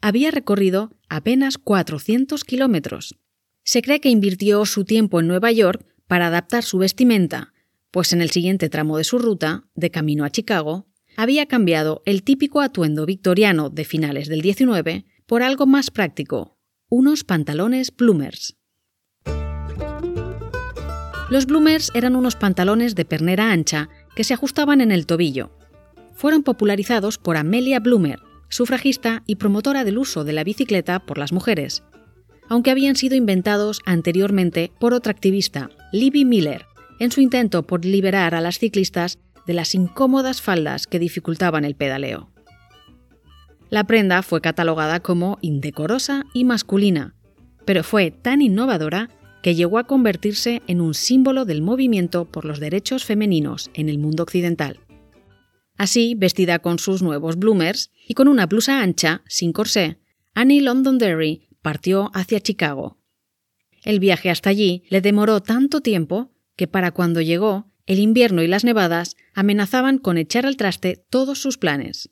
Había 0.00 0.30
recorrido 0.30 0.92
apenas 1.08 1.58
400 1.58 2.44
kilómetros. 2.44 3.16
Se 3.62 3.80
cree 3.80 4.00
que 4.00 4.10
invirtió 4.10 4.66
su 4.66 4.84
tiempo 4.84 5.20
en 5.20 5.28
Nueva 5.28 5.50
York 5.52 5.86
para 6.06 6.26
adaptar 6.26 6.64
su 6.64 6.78
vestimenta, 6.78 7.54
pues 7.90 8.12
en 8.12 8.20
el 8.20 8.30
siguiente 8.30 8.68
tramo 8.68 8.98
de 8.98 9.04
su 9.04 9.18
ruta, 9.18 9.64
de 9.74 9.90
camino 9.90 10.24
a 10.24 10.30
Chicago, 10.30 10.86
había 11.16 11.46
cambiado 11.46 12.02
el 12.04 12.22
típico 12.22 12.60
atuendo 12.60 13.06
victoriano 13.06 13.70
de 13.70 13.84
finales 13.84 14.28
del 14.28 14.42
19 14.42 15.06
por 15.26 15.42
algo 15.42 15.64
más 15.64 15.90
práctico, 15.90 16.53
unos 16.94 17.24
pantalones 17.24 17.92
bloomers. 17.96 18.56
Los 21.28 21.46
bloomers 21.46 21.90
eran 21.92 22.14
unos 22.14 22.36
pantalones 22.36 22.94
de 22.94 23.04
pernera 23.04 23.50
ancha 23.50 23.88
que 24.14 24.22
se 24.22 24.32
ajustaban 24.32 24.80
en 24.80 24.92
el 24.92 25.04
tobillo. 25.04 25.50
Fueron 26.14 26.44
popularizados 26.44 27.18
por 27.18 27.36
Amelia 27.36 27.80
Bloomer, 27.80 28.20
sufragista 28.48 29.24
y 29.26 29.34
promotora 29.36 29.82
del 29.82 29.98
uso 29.98 30.22
de 30.22 30.34
la 30.34 30.44
bicicleta 30.44 31.00
por 31.00 31.18
las 31.18 31.32
mujeres, 31.32 31.82
aunque 32.48 32.70
habían 32.70 32.94
sido 32.94 33.16
inventados 33.16 33.80
anteriormente 33.86 34.70
por 34.78 34.94
otra 34.94 35.10
activista, 35.10 35.70
Libby 35.92 36.24
Miller, 36.24 36.66
en 37.00 37.10
su 37.10 37.20
intento 37.20 37.64
por 37.64 37.84
liberar 37.84 38.36
a 38.36 38.40
las 38.40 38.60
ciclistas 38.60 39.18
de 39.48 39.54
las 39.54 39.74
incómodas 39.74 40.40
faldas 40.40 40.86
que 40.86 41.00
dificultaban 41.00 41.64
el 41.64 41.74
pedaleo. 41.74 42.33
La 43.70 43.84
prenda 43.84 44.22
fue 44.22 44.40
catalogada 44.40 45.00
como 45.00 45.38
indecorosa 45.40 46.26
y 46.32 46.44
masculina, 46.44 47.14
pero 47.64 47.82
fue 47.82 48.10
tan 48.10 48.42
innovadora 48.42 49.10
que 49.42 49.54
llegó 49.54 49.78
a 49.78 49.84
convertirse 49.84 50.62
en 50.66 50.80
un 50.80 50.94
símbolo 50.94 51.44
del 51.44 51.60
movimiento 51.60 52.24
por 52.24 52.44
los 52.44 52.60
derechos 52.60 53.04
femeninos 53.04 53.70
en 53.74 53.88
el 53.88 53.98
mundo 53.98 54.22
occidental. 54.22 54.80
Así, 55.76 56.14
vestida 56.16 56.60
con 56.60 56.78
sus 56.78 57.02
nuevos 57.02 57.36
bloomers 57.36 57.90
y 58.06 58.14
con 58.14 58.28
una 58.28 58.46
blusa 58.46 58.80
ancha, 58.80 59.22
sin 59.26 59.52
corsé, 59.52 59.98
Annie 60.34 60.62
Londonderry 60.62 61.48
partió 61.62 62.10
hacia 62.14 62.40
Chicago. 62.40 62.98
El 63.82 64.00
viaje 64.00 64.30
hasta 64.30 64.50
allí 64.50 64.84
le 64.88 65.00
demoró 65.00 65.40
tanto 65.40 65.80
tiempo 65.80 66.32
que 66.56 66.66
para 66.66 66.92
cuando 66.92 67.20
llegó, 67.20 67.70
el 67.86 67.98
invierno 67.98 68.42
y 68.42 68.46
las 68.46 68.64
nevadas 68.64 69.16
amenazaban 69.34 69.98
con 69.98 70.16
echar 70.16 70.46
al 70.46 70.56
traste 70.56 71.04
todos 71.10 71.38
sus 71.38 71.58
planes. 71.58 72.10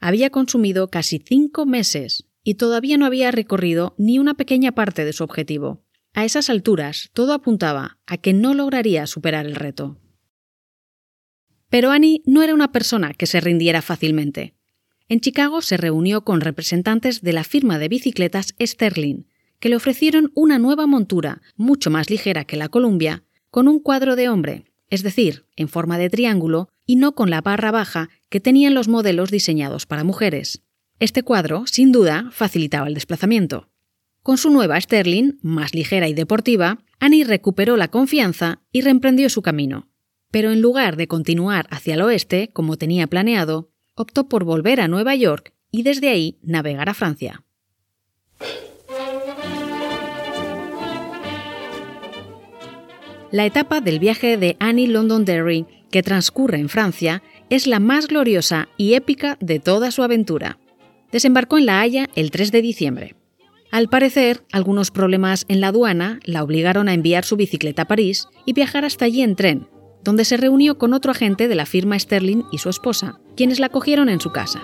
Había 0.00 0.30
consumido 0.30 0.90
casi 0.90 1.18
cinco 1.18 1.66
meses 1.66 2.24
y 2.44 2.54
todavía 2.54 2.96
no 2.96 3.06
había 3.06 3.30
recorrido 3.30 3.94
ni 3.98 4.18
una 4.18 4.34
pequeña 4.34 4.72
parte 4.72 5.04
de 5.04 5.12
su 5.12 5.24
objetivo. 5.24 5.82
A 6.14 6.24
esas 6.24 6.50
alturas 6.50 7.10
todo 7.12 7.32
apuntaba 7.32 7.98
a 8.06 8.16
que 8.16 8.32
no 8.32 8.54
lograría 8.54 9.06
superar 9.06 9.46
el 9.46 9.54
reto. 9.54 9.98
Pero 11.68 11.90
Annie 11.90 12.22
no 12.24 12.42
era 12.42 12.54
una 12.54 12.72
persona 12.72 13.12
que 13.12 13.26
se 13.26 13.40
rindiera 13.40 13.82
fácilmente. 13.82 14.54
En 15.08 15.20
Chicago 15.20 15.62
se 15.62 15.76
reunió 15.76 16.22
con 16.24 16.40
representantes 16.40 17.22
de 17.22 17.32
la 17.32 17.44
firma 17.44 17.78
de 17.78 17.88
bicicletas 17.88 18.54
Sterling, 18.60 19.24
que 19.60 19.68
le 19.68 19.76
ofrecieron 19.76 20.30
una 20.34 20.58
nueva 20.58 20.86
montura, 20.86 21.42
mucho 21.56 21.90
más 21.90 22.10
ligera 22.10 22.44
que 22.44 22.56
la 22.56 22.68
Columbia, 22.68 23.24
con 23.50 23.68
un 23.68 23.80
cuadro 23.80 24.16
de 24.16 24.28
hombre, 24.28 24.64
es 24.88 25.02
decir, 25.02 25.44
en 25.56 25.68
forma 25.68 25.98
de 25.98 26.10
triángulo 26.10 26.70
y 26.88 26.96
no 26.96 27.14
con 27.14 27.28
la 27.28 27.42
barra 27.42 27.70
baja 27.70 28.08
que 28.30 28.40
tenían 28.40 28.72
los 28.72 28.88
modelos 28.88 29.30
diseñados 29.30 29.84
para 29.84 30.04
mujeres. 30.04 30.62
Este 30.98 31.22
cuadro, 31.22 31.66
sin 31.66 31.92
duda, 31.92 32.30
facilitaba 32.32 32.88
el 32.88 32.94
desplazamiento. 32.94 33.68
Con 34.22 34.38
su 34.38 34.48
nueva 34.48 34.80
Sterling, 34.80 35.34
más 35.42 35.74
ligera 35.74 36.08
y 36.08 36.14
deportiva, 36.14 36.78
Annie 36.98 37.24
recuperó 37.24 37.76
la 37.76 37.88
confianza 37.88 38.62
y 38.72 38.80
reemprendió 38.80 39.28
su 39.28 39.42
camino. 39.42 39.90
Pero 40.30 40.50
en 40.50 40.62
lugar 40.62 40.96
de 40.96 41.08
continuar 41.08 41.66
hacia 41.70 41.92
el 41.92 42.00
oeste, 42.00 42.48
como 42.54 42.78
tenía 42.78 43.06
planeado, 43.06 43.70
optó 43.94 44.26
por 44.30 44.44
volver 44.44 44.80
a 44.80 44.88
Nueva 44.88 45.14
York 45.14 45.52
y 45.70 45.82
desde 45.82 46.08
ahí 46.08 46.38
navegar 46.42 46.88
a 46.88 46.94
Francia. 46.94 47.44
La 53.30 53.44
etapa 53.44 53.82
del 53.82 53.98
viaje 53.98 54.38
de 54.38 54.56
Annie 54.58 54.88
Londonderry, 54.88 55.66
que 55.90 56.02
transcurre 56.02 56.58
en 56.58 56.68
Francia, 56.68 57.22
es 57.50 57.66
la 57.66 57.80
más 57.80 58.08
gloriosa 58.08 58.68
y 58.76 58.94
épica 58.94 59.36
de 59.40 59.58
toda 59.58 59.90
su 59.90 60.02
aventura. 60.02 60.58
Desembarcó 61.12 61.58
en 61.58 61.66
La 61.66 61.80
Haya 61.80 62.08
el 62.14 62.30
3 62.30 62.52
de 62.52 62.62
diciembre. 62.62 63.14
Al 63.70 63.88
parecer, 63.88 64.42
algunos 64.52 64.90
problemas 64.90 65.44
en 65.48 65.60
la 65.60 65.68
aduana 65.68 66.20
la 66.24 66.42
obligaron 66.42 66.88
a 66.88 66.94
enviar 66.94 67.24
su 67.24 67.36
bicicleta 67.36 67.82
a 67.82 67.88
París 67.88 68.26
y 68.46 68.54
viajar 68.54 68.84
hasta 68.84 69.04
allí 69.04 69.22
en 69.22 69.36
tren, 69.36 69.68
donde 70.02 70.24
se 70.24 70.36
reunió 70.36 70.78
con 70.78 70.94
otro 70.94 71.10
agente 71.10 71.48
de 71.48 71.54
la 71.54 71.66
firma 71.66 71.98
Sterling 71.98 72.44
y 72.50 72.58
su 72.58 72.70
esposa, 72.70 73.20
quienes 73.36 73.60
la 73.60 73.68
cogieron 73.68 74.08
en 74.08 74.20
su 74.20 74.32
casa. 74.32 74.62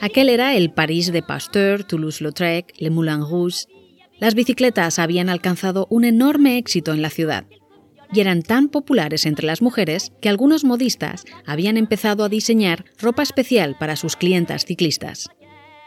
Aquel 0.00 0.28
era 0.28 0.54
el 0.54 0.70
París 0.70 1.12
de 1.12 1.22
Pasteur, 1.22 1.84
Toulouse-Lautrec, 1.84 2.74
Le 2.78 2.90
Moulin 2.90 3.22
Rouge 3.22 3.66
las 4.18 4.34
bicicletas 4.34 4.98
habían 4.98 5.28
alcanzado 5.28 5.86
un 5.90 6.04
enorme 6.04 6.58
éxito 6.58 6.92
en 6.92 7.02
la 7.02 7.10
ciudad 7.10 7.46
y 8.12 8.20
eran 8.20 8.42
tan 8.42 8.68
populares 8.68 9.26
entre 9.26 9.46
las 9.46 9.62
mujeres 9.62 10.12
que 10.20 10.28
algunos 10.28 10.64
modistas 10.64 11.24
habían 11.44 11.76
empezado 11.76 12.24
a 12.24 12.28
diseñar 12.28 12.84
ropa 12.98 13.22
especial 13.22 13.76
para 13.78 13.96
sus 13.96 14.16
clientas 14.16 14.64
ciclistas. 14.64 15.28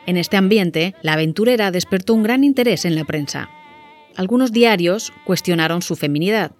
En 0.06 0.18
este 0.18 0.38
ambiente, 0.38 0.96
la 1.02 1.14
aventurera 1.14 1.72
despertó 1.72 2.14
un 2.14 2.24
gran 2.24 2.44
interés 2.44 2.86
en 2.86 2.96
la 2.96 3.06
prensa. 3.06 3.50
Algunos 4.16 4.52
diarios 4.52 5.14
cuestionaron 5.26 5.82
su 5.82 5.96
feminidad, 5.96 6.56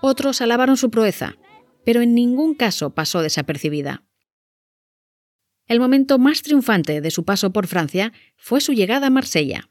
otros 0.00 0.40
alabaron 0.40 0.76
su 0.76 0.90
proeza, 0.90 1.36
pero 1.84 2.02
en 2.02 2.14
ningún 2.14 2.54
caso 2.54 2.94
pasó 2.94 3.22
desapercibida. 3.22 4.04
El 5.66 5.80
momento 5.80 6.18
más 6.18 6.42
triunfante 6.42 7.00
de 7.00 7.10
su 7.10 7.24
paso 7.24 7.52
por 7.52 7.66
Francia 7.66 8.12
fue 8.36 8.60
su 8.60 8.72
llegada 8.72 9.06
a 9.06 9.10
Marsella. 9.10 9.69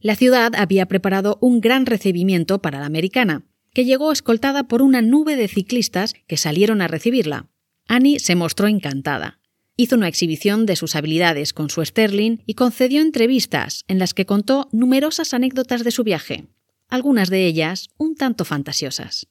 La 0.00 0.16
ciudad 0.16 0.54
había 0.56 0.86
preparado 0.86 1.38
un 1.40 1.60
gran 1.60 1.86
recibimiento 1.86 2.60
para 2.60 2.80
la 2.80 2.86
americana, 2.86 3.44
que 3.72 3.84
llegó 3.84 4.12
escoltada 4.12 4.68
por 4.68 4.82
una 4.82 5.02
nube 5.02 5.36
de 5.36 5.48
ciclistas 5.48 6.14
que 6.26 6.36
salieron 6.36 6.80
a 6.80 6.88
recibirla. 6.88 7.48
Annie 7.88 8.18
se 8.18 8.34
mostró 8.34 8.68
encantada. 8.68 9.38
Hizo 9.76 9.96
una 9.96 10.08
exhibición 10.08 10.64
de 10.64 10.76
sus 10.76 10.96
habilidades 10.96 11.52
con 11.52 11.68
su 11.68 11.84
Sterling 11.84 12.38
y 12.46 12.54
concedió 12.54 13.02
entrevistas 13.02 13.84
en 13.88 13.98
las 13.98 14.14
que 14.14 14.24
contó 14.24 14.68
numerosas 14.72 15.34
anécdotas 15.34 15.84
de 15.84 15.90
su 15.90 16.04
viaje, 16.04 16.46
algunas 16.88 17.28
de 17.28 17.46
ellas 17.46 17.88
un 17.98 18.16
tanto 18.16 18.44
fantasiosas. 18.44 19.28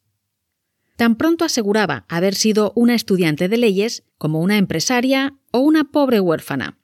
Tan 0.95 1.15
pronto 1.15 1.43
aseguraba 1.43 2.05
haber 2.07 2.35
sido 2.35 2.71
una 2.75 2.95
estudiante 2.95 3.49
de 3.49 3.57
leyes 3.57 4.03
como 4.17 4.41
una 4.41 4.57
empresaria 4.57 5.35
o 5.51 5.59
una 5.59 5.85
pobre 5.85 6.19
huérfana. 6.19 6.77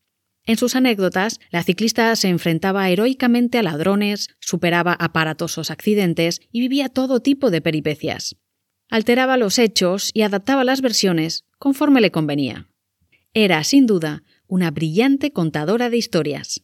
En 0.46 0.58
sus 0.58 0.76
anécdotas, 0.76 1.40
la 1.52 1.64
ciclista 1.64 2.16
se 2.16 2.28
enfrentaba 2.28 2.90
heroicamente 2.90 3.60
a 3.60 3.64
ladrones, 3.64 4.30
superaba 4.40 4.94
aparatosos 4.94 5.70
accidentes 5.70 6.42
y 6.52 6.62
vivía 6.62 6.90
todo 6.90 7.20
tipo 7.20 7.52
de 7.52 7.62
peripecias. 7.62 8.36
Alteraba 8.90 9.38
los 9.38 9.60
hechos 9.60 10.10
y 10.14 10.24
adaptaba 10.24 10.64
las 10.64 10.82
versiones 10.82 11.46
conforme 11.60 12.02
le 12.02 12.12
convenía. 12.12 12.68
Era, 13.34 13.64
sin 13.64 13.86
duda, 13.86 14.24
una 14.48 14.72
brillante 14.72 15.32
contadora 15.32 15.90
de 15.90 15.98
historias. 15.98 16.64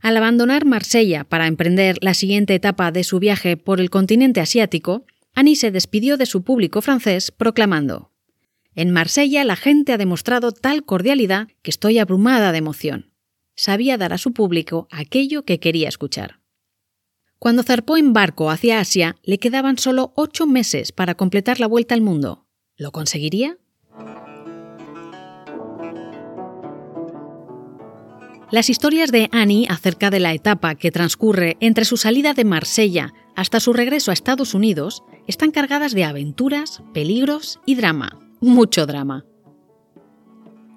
Al 0.00 0.16
abandonar 0.16 0.64
Marsella 0.64 1.24
para 1.24 1.46
emprender 1.46 1.98
la 2.00 2.14
siguiente 2.14 2.54
etapa 2.54 2.90
de 2.92 3.04
su 3.04 3.18
viaje 3.18 3.58
por 3.58 3.80
el 3.80 3.90
continente 3.90 4.40
asiático, 4.40 5.04
Annie 5.34 5.56
se 5.56 5.70
despidió 5.70 6.16
de 6.16 6.24
su 6.24 6.42
público 6.42 6.80
francés 6.80 7.30
proclamando 7.30 8.10
en 8.74 8.90
Marsella 8.90 9.44
la 9.44 9.56
gente 9.56 9.92
ha 9.92 9.98
demostrado 9.98 10.52
tal 10.52 10.84
cordialidad 10.84 11.48
que 11.62 11.70
estoy 11.70 11.98
abrumada 11.98 12.52
de 12.52 12.58
emoción. 12.58 13.12
Sabía 13.56 13.98
dar 13.98 14.12
a 14.12 14.18
su 14.18 14.32
público 14.32 14.88
aquello 14.90 15.44
que 15.44 15.60
quería 15.60 15.88
escuchar. 15.88 16.40
Cuando 17.38 17.62
zarpó 17.62 17.96
en 17.96 18.12
barco 18.12 18.50
hacia 18.50 18.80
Asia, 18.80 19.16
le 19.22 19.38
quedaban 19.38 19.78
solo 19.78 20.12
ocho 20.14 20.46
meses 20.46 20.92
para 20.92 21.14
completar 21.14 21.58
la 21.58 21.66
vuelta 21.66 21.94
al 21.94 22.00
mundo. 22.00 22.46
¿Lo 22.76 22.92
conseguiría? 22.92 23.58
Las 28.50 28.68
historias 28.68 29.12
de 29.12 29.28
Annie 29.32 29.66
acerca 29.68 30.10
de 30.10 30.20
la 30.20 30.34
etapa 30.34 30.74
que 30.74 30.90
transcurre 30.90 31.56
entre 31.60 31.84
su 31.84 31.96
salida 31.96 32.34
de 32.34 32.44
Marsella 32.44 33.14
hasta 33.36 33.60
su 33.60 33.72
regreso 33.72 34.10
a 34.10 34.14
Estados 34.14 34.54
Unidos 34.54 35.02
están 35.26 35.50
cargadas 35.50 35.92
de 35.92 36.04
aventuras, 36.04 36.82
peligros 36.92 37.60
y 37.64 37.76
drama 37.76 38.29
mucho 38.40 38.86
drama. 38.86 39.24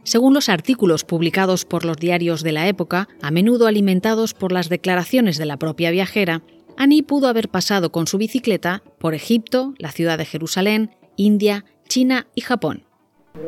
Según 0.04 0.34
los 0.34 0.50
artículos 0.50 1.06
publicados 1.06 1.64
por 1.64 1.86
los 1.86 1.98
diarios 1.98 2.44
de 2.44 2.52
la 2.52 2.68
época, 2.68 3.08
a 3.22 3.32
menudo 3.32 3.68
alimentados 3.68 4.34
por 4.34 4.52
las 4.52 4.68
declaraciones 4.68 5.38
de 5.38 5.46
la 5.46 5.58
propia 5.58 5.92
viajera, 5.92 6.44
Annie 6.76 7.04
pudo 7.04 7.28
haber 7.28 7.50
pasado 7.50 7.92
con 7.92 8.08
su 8.08 8.18
bicicleta 8.18 8.84
por 9.00 9.14
Egipto, 9.14 9.74
la 9.78 9.92
ciudad 9.92 10.18
de 10.18 10.26
Jerusalén, 10.26 10.92
India, 11.16 11.64
China 11.88 12.28
y 12.36 12.42
Japón. 12.42 12.86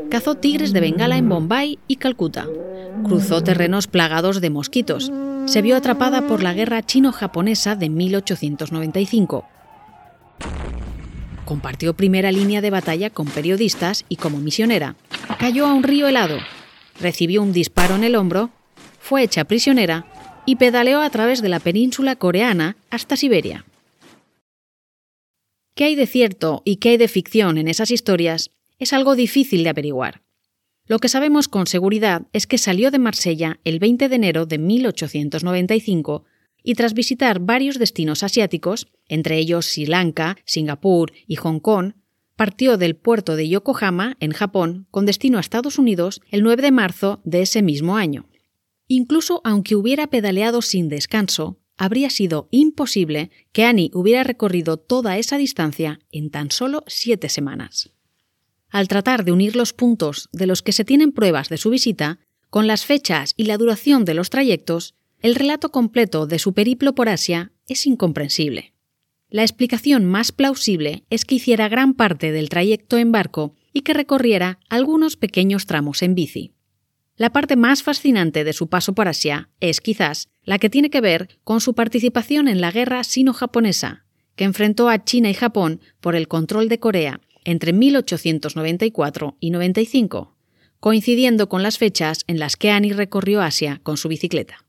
Cazó 0.10 0.36
tigres 0.36 0.72
de 0.72 0.80
Bengala 0.80 1.18
en 1.18 1.28
Bombay 1.28 1.80
y 1.88 1.98
Calcuta. 1.98 2.48
Cruzó 3.04 3.44
terrenos 3.44 3.88
plagados 3.88 4.40
de 4.40 4.50
mosquitos. 4.50 5.12
Se 5.46 5.62
vio 5.62 5.76
atrapada 5.76 6.28
por 6.28 6.42
la 6.42 6.54
guerra 6.54 6.84
chino-japonesa 6.84 7.76
de 7.76 7.90
1895 7.90 9.46
compartió 11.46 11.94
primera 11.94 12.32
línea 12.32 12.62
de 12.62 12.70
batalla 12.70 13.10
con 13.10 13.28
periodistas 13.28 14.04
y 14.10 14.18
como 14.18 14.40
misionera. 14.40 14.96
Cayó 15.40 15.68
a 15.68 15.74
un 15.74 15.84
río 15.84 16.08
helado, 16.08 16.40
recibió 17.00 17.42
un 17.42 17.54
disparo 17.54 17.96
en 17.96 18.04
el 18.04 18.16
hombro, 18.16 18.50
fue 19.00 19.24
hecha 19.24 19.46
prisionera 19.46 20.06
y 20.46 20.58
pedaleó 20.58 21.02
a 21.02 21.10
través 21.10 21.42
de 21.42 21.50
la 21.50 21.60
península 21.60 22.16
coreana 22.16 22.76
hasta 22.90 23.16
Siberia. 23.16 23.66
¿Qué 25.76 25.86
hay 25.86 25.96
de 25.96 26.08
cierto 26.08 26.62
y 26.66 26.78
qué 26.78 26.90
hay 26.90 26.98
de 26.98 27.08
ficción 27.08 27.58
en 27.58 27.68
esas 27.68 27.92
historias? 27.92 28.52
Es 28.80 28.94
algo 28.94 29.16
difícil 29.16 29.64
de 29.64 29.70
averiguar. 29.70 30.22
Lo 30.88 31.00
que 31.00 31.10
sabemos 31.10 31.48
con 31.48 31.68
seguridad 31.68 32.24
es 32.32 32.46
que 32.48 32.58
salió 32.58 32.92
de 32.92 33.00
Marsella 33.00 33.60
el 33.64 33.80
20 33.80 34.08
de 34.08 34.16
enero 34.16 34.46
de 34.46 34.58
1895 34.58 36.24
y 36.66 36.74
tras 36.74 36.96
visitar 36.96 37.40
varios 37.40 37.78
destinos 37.78 38.24
asiáticos, 38.24 38.88
entre 39.08 39.38
ellos 39.38 39.68
Sri 39.68 39.86
Lanka, 39.86 40.36
Singapur 40.46 41.14
y 41.28 41.36
Hong 41.36 41.60
Kong, 41.60 41.94
partió 42.36 42.78
del 42.78 42.96
puerto 42.96 43.36
de 43.36 43.48
Yokohama, 43.48 44.18
en 44.20 44.32
Japón, 44.32 44.88
con 44.90 45.06
destino 45.06 45.38
a 45.38 45.42
Estados 45.42 45.78
Unidos 45.78 46.22
el 46.32 46.42
9 46.42 46.64
de 46.64 46.72
marzo 46.72 47.22
de 47.24 47.44
ese 47.44 47.62
mismo 47.62 47.96
año. 47.96 48.28
Incluso 48.88 49.42
aunque 49.44 49.76
hubiera 49.76 50.08
pedaleado 50.08 50.64
sin 50.64 50.90
descanso, 50.90 51.60
habría 51.78 52.10
sido 52.10 52.48
imposible 52.52 53.30
que 53.52 53.64
Annie 53.64 53.92
hubiera 53.94 54.24
recorrido 54.24 54.78
toda 54.78 55.18
esa 55.18 55.38
distancia 55.38 56.00
en 56.12 56.32
tan 56.32 56.50
solo 56.50 56.84
siete 56.88 57.30
semanas. 57.30 57.92
Al 58.70 58.88
tratar 58.88 59.24
de 59.24 59.32
unir 59.32 59.56
los 59.56 59.72
puntos 59.72 60.30
de 60.34 60.48
los 60.48 60.64
que 60.64 60.72
se 60.72 60.84
tienen 60.84 61.12
pruebas 61.12 61.48
de 61.50 61.58
su 61.58 61.70
visita, 61.70 62.20
con 62.50 62.66
las 62.66 62.86
fechas 62.86 63.34
y 63.38 63.46
la 63.46 63.58
duración 63.58 64.04
de 64.04 64.16
los 64.16 64.30
trayectos, 64.30 64.96
el 65.26 65.34
relato 65.34 65.72
completo 65.72 66.28
de 66.28 66.38
su 66.38 66.54
periplo 66.54 66.94
por 66.94 67.10
Asia 67.10 67.52
es 67.68 67.88
incomprensible. 67.88 68.76
La 69.28 69.42
explicación 69.42 70.06
más 70.06 70.32
plausible 70.32 71.04
es 71.10 71.26
que 71.26 71.34
hiciera 71.34 71.68
gran 71.68 71.96
parte 71.96 72.32
del 72.32 72.48
trayecto 72.48 73.00
en 73.00 73.12
barco 73.12 73.56
y 73.74 73.82
que 73.82 73.96
recorriera 73.96 74.60
algunos 74.70 75.18
pequeños 75.18 75.66
tramos 75.66 76.04
en 76.04 76.14
bici. 76.14 76.54
La 77.16 77.32
parte 77.32 77.56
más 77.56 77.82
fascinante 77.82 78.44
de 78.44 78.54
su 78.54 78.70
paso 78.70 78.94
por 78.94 79.08
Asia 79.08 79.50
es 79.62 79.82
quizás 79.82 80.30
la 80.44 80.60
que 80.60 80.70
tiene 80.70 80.92
que 80.92 81.02
ver 81.02 81.40
con 81.44 81.60
su 81.60 81.74
participación 81.74 82.48
en 82.48 82.62
la 82.62 82.70
guerra 82.70 83.04
sino-japonesa, 83.04 84.06
que 84.36 84.44
enfrentó 84.44 84.90
a 84.90 85.06
China 85.06 85.32
y 85.32 85.34
Japón 85.34 85.82
por 86.02 86.16
el 86.16 86.28
control 86.28 86.70
de 86.70 86.80
Corea 86.80 87.20
entre 87.46 87.74
1894 87.74 89.38
y 89.40 89.50
95, 89.50 90.36
coincidiendo 90.80 91.50
con 91.50 91.64
las 91.64 91.80
fechas 91.80 92.26
en 92.28 92.38
las 92.38 92.58
que 92.58 92.70
Annie 92.70 92.94
recorrió 92.94 93.42
Asia 93.42 93.80
con 93.82 93.98
su 93.98 94.08
bicicleta. 94.08 94.65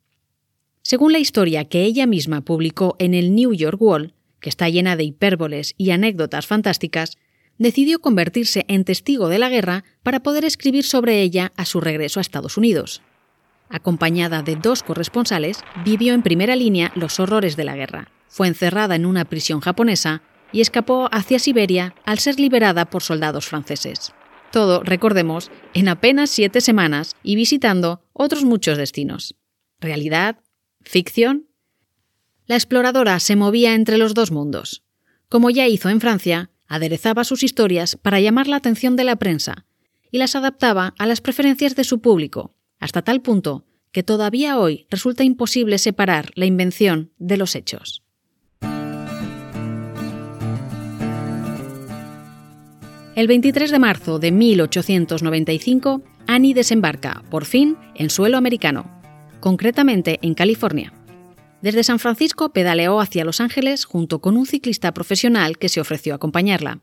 Según 0.89 1.13
la 1.13 1.19
historia 1.19 1.65
que 1.65 1.83
ella 1.83 2.07
misma 2.07 2.43
publicó 2.43 2.95
en 3.01 3.13
el 3.13 3.35
New 3.35 3.53
York 3.53 3.83
Wall, 3.83 4.15
que 4.39 4.49
está 4.49 4.69
llena 4.69 4.95
de 4.95 5.03
hipérboles 5.03 5.75
y 5.77 5.91
anécdotas 5.91 6.47
fantásticas, 6.47 7.19
decidió 7.59 7.99
convertirse 7.99 8.65
en 8.69 8.85
testigo 8.85 9.29
de 9.29 9.41
la 9.41 9.49
guerra 9.49 9.83
para 10.05 10.21
poder 10.21 10.45
escribir 10.45 10.85
sobre 10.85 11.23
ella 11.23 11.53
a 11.57 11.65
su 11.65 11.81
regreso 11.81 12.21
a 12.21 12.23
Estados 12.23 12.57
Unidos. 12.57 13.03
Acompañada 13.69 14.45
de 14.45 14.55
dos 14.55 14.85
corresponsales, 14.85 15.59
vivió 15.85 16.15
en 16.15 16.23
primera 16.23 16.55
línea 16.55 16.93
los 16.95 17.19
horrores 17.19 17.57
de 17.57 17.65
la 17.65 17.75
guerra. 17.75 18.13
Fue 18.29 18.47
encerrada 18.47 18.95
en 18.95 19.07
una 19.07 19.25
prisión 19.25 19.59
japonesa 19.59 20.23
y 20.53 20.61
escapó 20.61 21.09
hacia 21.11 21.41
Siberia 21.41 21.97
al 22.05 22.21
ser 22.21 22.39
liberada 22.39 22.85
por 22.85 23.03
soldados 23.03 23.47
franceses. 23.47 24.13
Todo, 24.53 24.85
recordemos, 24.85 25.51
en 25.75 25.89
apenas 25.89 26.31
siete 26.31 26.61
semanas 26.61 27.17
y 27.25 27.35
visitando 27.35 28.03
otros 28.13 28.45
muchos 28.45 28.79
destinos. 28.79 29.35
Realidad, 29.81 30.39
¿Ficción? 30.87 31.49
La 32.47 32.55
exploradora 32.55 33.19
se 33.19 33.35
movía 33.35 33.75
entre 33.75 33.99
los 33.99 34.15
dos 34.15 34.31
mundos. 34.31 34.85
Como 35.29 35.51
ya 35.51 35.67
hizo 35.67 35.89
en 35.89 36.01
Francia, 36.01 36.51
aderezaba 36.69 37.25
sus 37.25 37.43
historias 37.43 37.97
para 37.97 38.21
llamar 38.21 38.47
la 38.47 38.55
atención 38.55 38.95
de 38.95 39.03
la 39.03 39.17
prensa 39.17 39.67
y 40.13 40.19
las 40.19 40.37
adaptaba 40.37 40.95
a 40.97 41.07
las 41.07 41.21
preferencias 41.21 41.75
de 41.75 41.83
su 41.83 42.01
público, 42.01 42.55
hasta 42.79 43.03
tal 43.03 43.21
punto 43.21 43.67
que 43.91 44.05
todavía 44.05 44.61
hoy 44.61 44.87
resulta 44.89 45.25
imposible 45.25 45.79
separar 45.79 46.31
la 46.37 46.47
invención 46.47 47.11
de 47.19 47.37
los 47.37 47.57
hechos. 47.57 48.05
El 53.17 53.27
23 53.27 53.73
de 53.73 53.79
marzo 53.81 54.21
de 54.21 54.31
1895, 54.31 56.03
Annie 56.29 56.55
desembarca, 56.55 57.25
por 57.29 57.45
fin, 57.45 57.77
en 57.97 58.11
suelo 58.11 58.37
americano, 58.37 58.96
concretamente 59.41 60.19
en 60.23 60.35
California. 60.35 60.93
Desde 61.63 61.85
San 61.85 61.99
Francisco 61.99 62.53
pedaleó 62.53 63.01
hacia 63.01 63.25
Los 63.25 63.41
Ángeles 63.41 63.85
junto 63.85 64.21
con 64.21 64.37
un 64.37 64.47
ciclista 64.47 64.93
profesional 64.93 65.59
que 65.59 65.69
se 65.69 65.81
ofreció 65.81 66.13
a 66.13 66.17
acompañarla. 66.17 66.81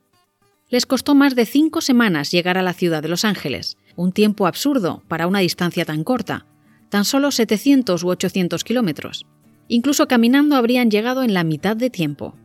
Les 0.70 0.86
costó 0.86 1.14
más 1.14 1.36
de 1.36 1.46
cinco 1.46 1.82
semanas 1.82 2.32
llegar 2.32 2.58
a 2.58 2.64
la 2.64 2.74
ciudad 2.74 3.04
de 3.04 3.08
Los 3.08 3.26
Ángeles, 3.26 3.78
un 3.96 4.12
tiempo 4.12 4.48
absurdo 4.48 5.04
para 5.08 5.28
una 5.28 5.40
distancia 5.40 5.86
tan 5.86 6.04
corta, 6.04 6.48
tan 6.90 7.06
solo 7.06 7.32
700 7.32 8.04
u 8.04 8.10
800 8.10 8.64
kilómetros. 8.64 9.26
Incluso 9.68 10.08
caminando 10.08 10.56
habrían 10.56 10.90
llegado 10.90 11.24
en 11.24 11.34
la 11.34 11.44
mitad 11.44 11.76
de 11.76 11.90
tiempo. 11.90 12.36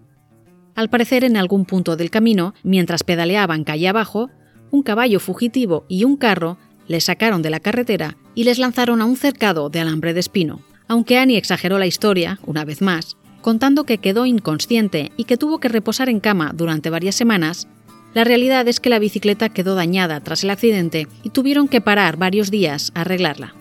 Al 0.75 0.91
parecer, 0.91 1.25
en 1.25 1.37
algún 1.37 1.65
punto 1.65 1.97
del 1.97 2.11
camino, 2.11 2.55
mientras 2.63 3.03
pedaleaban 3.03 3.65
calle 3.65 3.89
abajo, 3.89 4.31
un 4.71 4.83
caballo 4.83 5.21
fugitivo 5.21 5.85
y 5.89 6.05
un 6.05 6.17
carro 6.17 6.59
les 6.87 7.05
sacaron 7.05 7.43
de 7.43 7.51
la 7.51 7.61
carretera 7.61 8.17
y 8.39 8.45
les 8.45 8.61
lanzaron 8.61 9.03
a 9.03 9.05
un 9.05 9.17
cercado 9.17 9.69
de 9.69 9.81
alambre 9.81 10.15
de 10.15 10.21
espino. 10.21 10.63
Aunque 10.87 11.19
Annie 11.19 11.37
exageró 11.37 11.77
la 11.77 11.89
historia, 11.89 12.39
una 12.47 12.65
vez 12.65 12.81
más, 12.83 13.17
contando 13.41 13.83
que 13.83 13.99
quedó 13.99 14.27
inconsciente 14.27 15.11
y 15.17 15.25
que 15.25 15.37
tuvo 15.37 15.59
que 15.59 15.67
reposar 15.67 16.09
en 16.09 16.21
cama 16.21 16.53
durante 16.55 16.89
varias 16.89 17.17
semanas, 17.17 17.67
la 18.15 18.23
realidad 18.23 18.69
es 18.69 18.79
que 18.79 18.91
la 18.91 19.01
bicicleta 19.01 19.49
quedó 19.49 19.75
dañada 19.75 20.21
tras 20.21 20.45
el 20.45 20.51
accidente 20.51 21.09
y 21.25 21.31
tuvieron 21.31 21.67
que 21.67 21.81
parar 21.81 22.17
varios 22.17 22.53
días 22.53 22.93
a 22.95 23.01
arreglarla. 23.01 23.57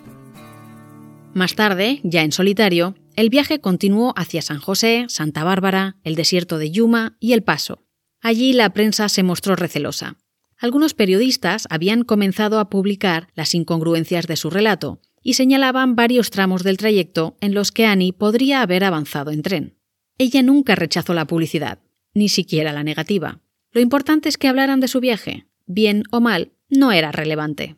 Más 1.34 1.56
tarde, 1.56 2.00
ya 2.04 2.22
en 2.22 2.32
solitario, 2.32 2.94
el 3.16 3.32
viaje 3.32 3.60
continuó 3.60 4.14
hacia 4.16 4.44
San 4.44 4.60
José, 4.60 5.06
Santa 5.08 5.44
Bárbara, 5.44 5.96
el 6.04 6.14
desierto 6.14 6.60
de 6.60 6.70
Yuma 6.70 7.18
y 7.20 7.34
El 7.34 7.42
Paso. 7.42 7.84
Allí 8.22 8.54
la 8.54 8.70
prensa 8.74 9.10
se 9.10 9.24
mostró 9.24 9.56
recelosa. 9.56 10.18
Algunos 10.60 10.94
periodistas 10.94 11.68
habían 11.70 12.04
comenzado 12.04 12.60
a 12.60 12.70
publicar 12.70 13.30
las 13.36 13.54
incongruencias 13.54 14.26
de 14.26 14.36
su 14.36 14.50
relato 14.50 15.00
y 15.22 15.34
señalaban 15.34 15.96
varios 15.96 16.32
tramos 16.32 16.64
del 16.64 16.78
trayecto 16.78 17.38
en 17.42 17.54
los 17.54 17.72
que 17.72 17.86
Annie 17.86 18.14
podría 18.14 18.62
haber 18.62 18.84
avanzado 18.84 19.32
en 19.32 19.44
tren. 19.44 19.78
Ella 20.18 20.42
nunca 20.42 20.76
rechazó 20.76 21.14
la 21.14 21.26
publicidad, 21.26 21.80
ni 22.14 22.30
siquiera 22.30 22.74
la 22.74 22.84
negativa. 22.84 23.42
Lo 23.72 23.82
importante 23.82 24.30
es 24.30 24.38
que 24.38 24.48
hablaran 24.48 24.80
de 24.80 24.88
su 24.88 25.00
viaje. 25.00 25.46
Bien 25.68 26.04
o 26.12 26.22
mal, 26.22 26.54
no 26.70 26.92
era 26.92 27.12
relevante. 27.12 27.76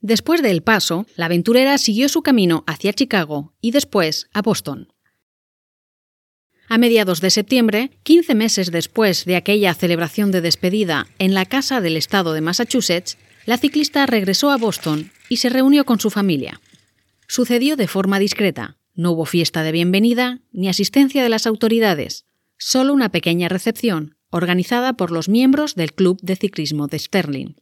Después 0.00 0.42
del 0.42 0.62
paso, 0.62 1.06
la 1.16 1.26
aventurera 1.26 1.78
siguió 1.78 2.08
su 2.08 2.22
camino 2.22 2.62
hacia 2.66 2.92
Chicago 2.92 3.54
y 3.60 3.70
después 3.70 4.28
a 4.32 4.42
Boston. 4.42 4.92
A 6.74 6.78
mediados 6.78 7.20
de 7.20 7.30
septiembre, 7.30 7.92
15 8.02 8.34
meses 8.34 8.72
después 8.72 9.26
de 9.26 9.36
aquella 9.36 9.74
celebración 9.74 10.32
de 10.32 10.40
despedida 10.40 11.06
en 11.20 11.32
la 11.32 11.46
casa 11.46 11.80
del 11.80 11.96
estado 11.96 12.32
de 12.32 12.40
Massachusetts, 12.40 13.16
la 13.46 13.58
ciclista 13.58 14.06
regresó 14.06 14.50
a 14.50 14.56
Boston 14.56 15.12
y 15.28 15.36
se 15.36 15.50
reunió 15.50 15.84
con 15.84 16.00
su 16.00 16.10
familia. 16.10 16.60
Sucedió 17.28 17.76
de 17.76 17.86
forma 17.86 18.18
discreta. 18.18 18.76
No 18.92 19.12
hubo 19.12 19.24
fiesta 19.24 19.62
de 19.62 19.70
bienvenida 19.70 20.40
ni 20.50 20.68
asistencia 20.68 21.22
de 21.22 21.28
las 21.28 21.46
autoridades, 21.46 22.26
solo 22.58 22.92
una 22.92 23.10
pequeña 23.10 23.48
recepción 23.48 24.16
organizada 24.30 24.94
por 24.94 25.12
los 25.12 25.28
miembros 25.28 25.76
del 25.76 25.92
Club 25.92 26.18
de 26.22 26.34
Ciclismo 26.34 26.88
de 26.88 26.98
Sterling. 26.98 27.54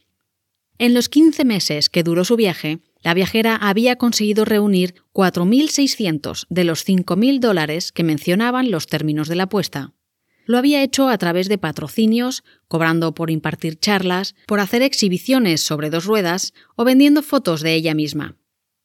En 0.79 0.95
los 0.95 1.11
15 1.11 1.45
meses 1.45 1.91
que 1.91 2.03
duró 2.03 2.25
su 2.25 2.37
viaje, 2.37 2.79
la 3.03 3.15
viajera 3.15 3.57
había 3.57 3.97
conseguido 3.97 4.45
reunir 4.45 4.95
4.600 5.13 6.47
de 6.49 6.65
los 6.65 6.87
5.000 6.87 7.41
dólares 7.41 7.93
que 7.93 8.05
mencionaban 8.05 8.71
los 8.71 8.87
términos 8.87 9.29
de 9.29 9.37
la 9.37 9.45
apuesta. 9.45 9.93
Lo 10.45 10.59
había 10.59 10.83
hecho 10.83 11.09
a 11.09 11.19
través 11.19 11.49
de 11.49 11.59
patrocinios, 11.59 12.43
cobrando 12.69 13.15
por 13.15 13.31
impartir 13.31 13.79
charlas, 13.79 14.35
por 14.47 14.61
hacer 14.61 14.83
exhibiciones 14.83 15.61
sobre 15.61 15.91
dos 15.91 16.05
ruedas 16.05 16.53
o 16.77 16.85
vendiendo 16.85 17.23
fotos 17.23 17.61
de 17.61 17.75
ella 17.75 17.95
misma. 17.95 18.37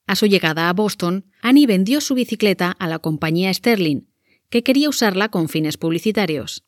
A 0.06 0.15
su 0.15 0.25
llegada 0.27 0.69
a 0.69 0.73
Boston, 0.73 1.25
Annie 1.41 1.67
vendió 1.67 2.01
su 2.01 2.13
bicicleta 2.13 2.71
a 2.71 2.88
la 2.88 2.99
compañía 2.99 3.53
Sterling, 3.53 4.08
que 4.49 4.63
quería 4.63 4.89
usarla 4.89 5.30
con 5.30 5.49
fines 5.49 5.77
publicitarios. 5.77 6.63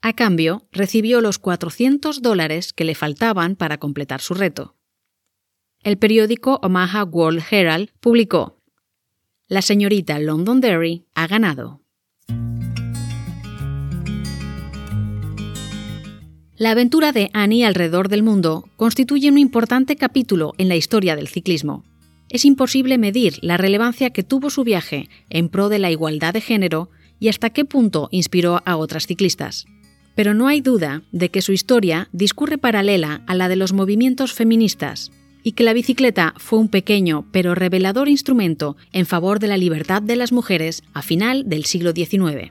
A 0.00 0.12
cambio, 0.12 0.68
recibió 0.70 1.20
los 1.20 1.38
400 1.38 2.22
dólares 2.22 2.72
que 2.72 2.84
le 2.84 2.94
faltaban 2.94 3.56
para 3.56 3.78
completar 3.78 4.20
su 4.20 4.34
reto 4.34 4.76
el 5.84 5.98
periódico 5.98 6.58
Omaha 6.62 7.04
World 7.04 7.42
Herald 7.50 7.90
publicó 8.00 8.58
La 9.48 9.60
señorita 9.60 10.18
Londonderry 10.18 11.04
ha 11.14 11.26
ganado. 11.26 11.82
La 16.56 16.70
aventura 16.70 17.12
de 17.12 17.30
Annie 17.34 17.66
alrededor 17.66 18.08
del 18.08 18.22
mundo 18.22 18.64
constituye 18.76 19.30
un 19.30 19.36
importante 19.36 19.96
capítulo 19.96 20.54
en 20.56 20.68
la 20.68 20.76
historia 20.76 21.16
del 21.16 21.28
ciclismo. 21.28 21.84
Es 22.30 22.46
imposible 22.46 22.96
medir 22.96 23.38
la 23.42 23.58
relevancia 23.58 24.10
que 24.10 24.22
tuvo 24.22 24.48
su 24.48 24.64
viaje 24.64 25.10
en 25.28 25.50
pro 25.50 25.68
de 25.68 25.78
la 25.78 25.90
igualdad 25.90 26.32
de 26.32 26.40
género 26.40 26.88
y 27.20 27.28
hasta 27.28 27.50
qué 27.50 27.66
punto 27.66 28.08
inspiró 28.10 28.62
a 28.64 28.76
otras 28.76 29.06
ciclistas. 29.06 29.66
Pero 30.14 30.32
no 30.32 30.46
hay 30.46 30.62
duda 30.62 31.02
de 31.12 31.30
que 31.30 31.42
su 31.42 31.52
historia 31.52 32.08
discurre 32.12 32.56
paralela 32.56 33.22
a 33.26 33.34
la 33.34 33.48
de 33.48 33.56
los 33.56 33.74
movimientos 33.74 34.32
feministas 34.32 35.10
y 35.44 35.52
que 35.52 35.62
la 35.62 35.74
bicicleta 35.74 36.34
fue 36.38 36.58
un 36.58 36.68
pequeño 36.68 37.26
pero 37.30 37.54
revelador 37.54 38.08
instrumento 38.08 38.76
en 38.92 39.06
favor 39.06 39.38
de 39.38 39.46
la 39.46 39.58
libertad 39.58 40.02
de 40.02 40.16
las 40.16 40.32
mujeres 40.32 40.82
a 40.94 41.02
final 41.02 41.48
del 41.48 41.66
siglo 41.66 41.92
XIX. 41.92 42.50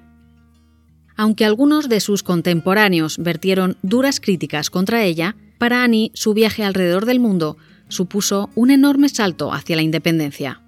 Aunque 1.17 1.43
algunos 1.43 1.89
de 1.89 1.99
sus 1.99 2.23
contemporáneos 2.23 3.17
vertieron 3.17 3.77
duras 3.81 4.19
críticas 4.19 4.69
contra 4.69 5.03
ella, 5.03 5.35
para 5.57 5.83
Annie 5.83 6.11
su 6.13 6.33
viaje 6.33 6.63
alrededor 6.63 7.05
del 7.05 7.19
mundo 7.19 7.57
supuso 7.87 8.49
un 8.55 8.71
enorme 8.71 9.09
salto 9.09 9.51
hacia 9.51 9.75
la 9.75 9.81
independencia. 9.81 10.61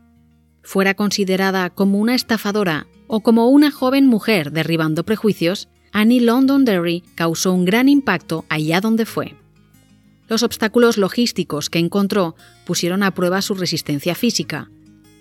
Fuera 0.63 0.95
considerada 0.95 1.69
como 1.69 1.99
una 1.99 2.15
estafadora 2.15 2.87
o 3.07 3.21
como 3.21 3.49
una 3.49 3.69
joven 3.71 4.07
mujer 4.07 4.51
derribando 4.51 5.05
prejuicios, 5.05 5.69
Annie 5.91 6.21
Londonderry 6.21 7.03
causó 7.13 7.53
un 7.53 7.65
gran 7.65 7.87
impacto 7.87 8.45
allá 8.49 8.81
donde 8.81 9.05
fue. 9.05 9.35
Los 10.27 10.43
obstáculos 10.43 10.97
logísticos 10.97 11.69
que 11.69 11.79
encontró 11.79 12.35
pusieron 12.65 13.03
a 13.03 13.13
prueba 13.13 13.41
su 13.41 13.53
resistencia 13.53 14.15
física. 14.15 14.69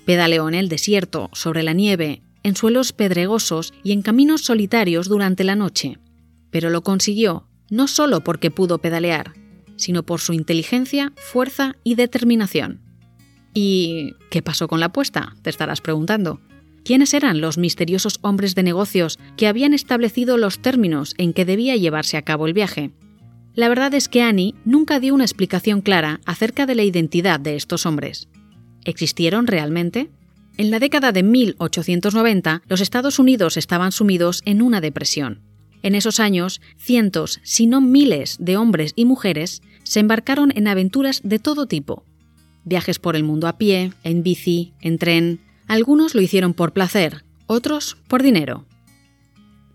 Pedaleó 0.06 0.48
en 0.48 0.54
el 0.54 0.68
desierto, 0.68 1.30
sobre 1.32 1.62
la 1.62 1.72
nieve, 1.72 2.22
en 2.42 2.56
suelos 2.56 2.92
pedregosos 2.92 3.72
y 3.82 3.92
en 3.92 4.02
caminos 4.02 4.42
solitarios 4.42 5.08
durante 5.08 5.44
la 5.44 5.56
noche. 5.56 5.98
Pero 6.50 6.70
lo 6.70 6.82
consiguió, 6.82 7.48
no 7.70 7.88
solo 7.88 8.22
porque 8.22 8.50
pudo 8.50 8.78
pedalear, 8.78 9.34
sino 9.76 10.04
por 10.04 10.20
su 10.20 10.32
inteligencia, 10.32 11.12
fuerza 11.16 11.76
y 11.84 11.96
determinación. 11.96 12.80
¿Y 13.52 14.14
qué 14.30 14.42
pasó 14.42 14.68
con 14.68 14.80
la 14.80 14.86
apuesta? 14.86 15.36
Te 15.42 15.50
estarás 15.50 15.80
preguntando. 15.80 16.40
¿Quiénes 16.84 17.14
eran 17.14 17.40
los 17.40 17.56
misteriosos 17.56 18.18
hombres 18.20 18.54
de 18.54 18.62
negocios 18.62 19.18
que 19.36 19.46
habían 19.46 19.72
establecido 19.72 20.36
los 20.36 20.60
términos 20.60 21.14
en 21.18 21.32
que 21.32 21.44
debía 21.44 21.76
llevarse 21.76 22.16
a 22.16 22.22
cabo 22.22 22.46
el 22.46 22.52
viaje? 22.52 22.92
La 23.54 23.68
verdad 23.68 23.94
es 23.94 24.08
que 24.08 24.22
Annie 24.22 24.54
nunca 24.64 24.98
dio 24.98 25.14
una 25.14 25.24
explicación 25.24 25.80
clara 25.80 26.20
acerca 26.26 26.66
de 26.66 26.74
la 26.74 26.82
identidad 26.82 27.38
de 27.38 27.54
estos 27.54 27.86
hombres. 27.86 28.28
¿Existieron 28.84 29.46
realmente? 29.46 30.10
En 30.56 30.70
la 30.70 30.80
década 30.80 31.12
de 31.12 31.22
1890, 31.22 32.62
los 32.68 32.80
Estados 32.80 33.18
Unidos 33.18 33.56
estaban 33.56 33.92
sumidos 33.92 34.42
en 34.44 34.60
una 34.60 34.80
depresión. 34.80 35.40
En 35.82 35.94
esos 35.94 36.18
años, 36.18 36.60
cientos, 36.78 37.40
si 37.42 37.66
no 37.66 37.80
miles, 37.80 38.38
de 38.40 38.56
hombres 38.56 38.92
y 38.96 39.04
mujeres 39.04 39.62
se 39.84 40.00
embarcaron 40.00 40.52
en 40.56 40.66
aventuras 40.66 41.20
de 41.22 41.38
todo 41.38 41.66
tipo. 41.66 42.04
Viajes 42.64 42.98
por 42.98 43.16
el 43.16 43.22
mundo 43.22 43.46
a 43.46 43.58
pie, 43.58 43.92
en 44.02 44.22
bici, 44.22 44.72
en 44.80 44.98
tren. 44.98 45.40
Algunos 45.68 46.14
lo 46.14 46.22
hicieron 46.22 46.54
por 46.54 46.72
placer, 46.72 47.24
otros 47.46 47.96
por 48.08 48.22
dinero. 48.22 48.64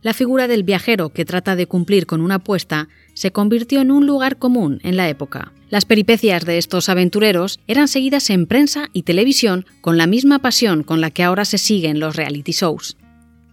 La 0.01 0.13
figura 0.13 0.47
del 0.47 0.63
viajero 0.63 1.09
que 1.09 1.25
trata 1.25 1.57
de 1.57 1.67
cumplir 1.67 2.05
con 2.05 2.21
una 2.21 2.35
apuesta 2.35 2.87
se 3.13 3.31
convirtió 3.31 3.81
en 3.81 3.91
un 3.91 4.05
lugar 4.05 4.37
común 4.37 4.79
en 4.83 4.95
la 4.95 5.09
época. 5.09 5.51
Las 5.69 5.83
peripecias 5.83 6.45
de 6.45 6.57
estos 6.57 6.87
aventureros 6.87 7.59
eran 7.67 7.89
seguidas 7.89 8.29
en 8.29 8.47
prensa 8.47 8.87
y 8.93 9.03
televisión 9.03 9.65
con 9.81 9.97
la 9.97 10.07
misma 10.07 10.39
pasión 10.39 10.83
con 10.83 11.01
la 11.01 11.11
que 11.11 11.23
ahora 11.23 11.43
se 11.43 11.57
siguen 11.57 11.99
los 11.99 12.15
reality 12.15 12.53
shows. 12.53 12.95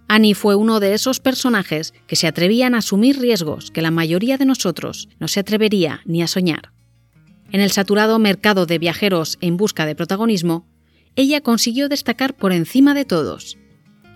Annie 0.06 0.34
fue 0.34 0.54
uno 0.54 0.78
de 0.78 0.94
esos 0.94 1.18
personajes 1.18 1.92
que 2.06 2.14
se 2.14 2.28
atrevían 2.28 2.76
a 2.76 2.78
asumir 2.78 3.18
riesgos 3.18 3.72
que 3.72 3.82
la 3.82 3.90
mayoría 3.90 4.38
de 4.38 4.46
nosotros 4.46 5.08
no 5.18 5.26
se 5.26 5.40
atrevería 5.40 6.00
ni 6.04 6.22
a 6.22 6.28
soñar. 6.28 6.70
En 7.50 7.60
el 7.60 7.72
saturado 7.72 8.20
mercado 8.20 8.66
de 8.66 8.78
viajeros 8.78 9.36
en 9.40 9.56
busca 9.56 9.84
de 9.84 9.96
protagonismo, 9.96 10.64
ella 11.16 11.40
consiguió 11.40 11.88
destacar 11.88 12.36
por 12.36 12.52
encima 12.52 12.94
de 12.94 13.04
todos 13.04 13.58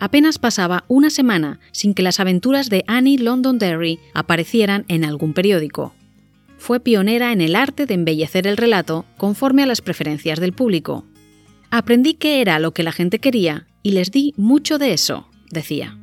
apenas 0.01 0.39
pasaba 0.39 0.85
una 0.89 1.11
semana 1.11 1.61
sin 1.71 1.95
que 1.95 2.03
las 2.03 2.19
aventuras 2.19 2.71
de 2.71 2.85
Annie 2.89 3.19
Londonderry 3.19 4.01
aparecieran 4.15 4.85
en 4.89 5.05
algún 5.05 5.35
periódico. 5.35 5.95
Fue 6.59 6.81
pionera 6.81 7.33
en 7.33 7.41
el 7.41 7.55
arte 7.55 7.87
de 7.87 7.95
embellecer 7.95 8.47
el 8.47 8.57
relato 8.57 9.05
conforme 9.17 9.63
a 9.63 9.67
las 9.67 9.83
preferencias 9.83 10.41
del 10.41 10.53
público. 10.53 11.05
Aprendí 11.71 12.15
qué 12.15 12.41
era 12.41 12.59
lo 12.59 12.73
que 12.73 12.83
la 12.83 12.93
gente 12.93 13.19
quería 13.19 13.67
y 13.83 13.93
les 13.93 14.11
di 14.11 14.35
mucho 14.37 14.79
de 14.79 14.93
eso, 14.93 15.29
decía. 15.51 15.97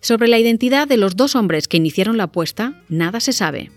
Sobre 0.00 0.28
la 0.28 0.38
identidad 0.38 0.88
de 0.88 0.96
los 0.96 1.14
dos 1.14 1.36
hombres 1.36 1.68
que 1.68 1.76
iniciaron 1.76 2.16
la 2.16 2.24
apuesta, 2.24 2.82
nada 2.88 3.20
se 3.20 3.32
sabe. 3.32 3.70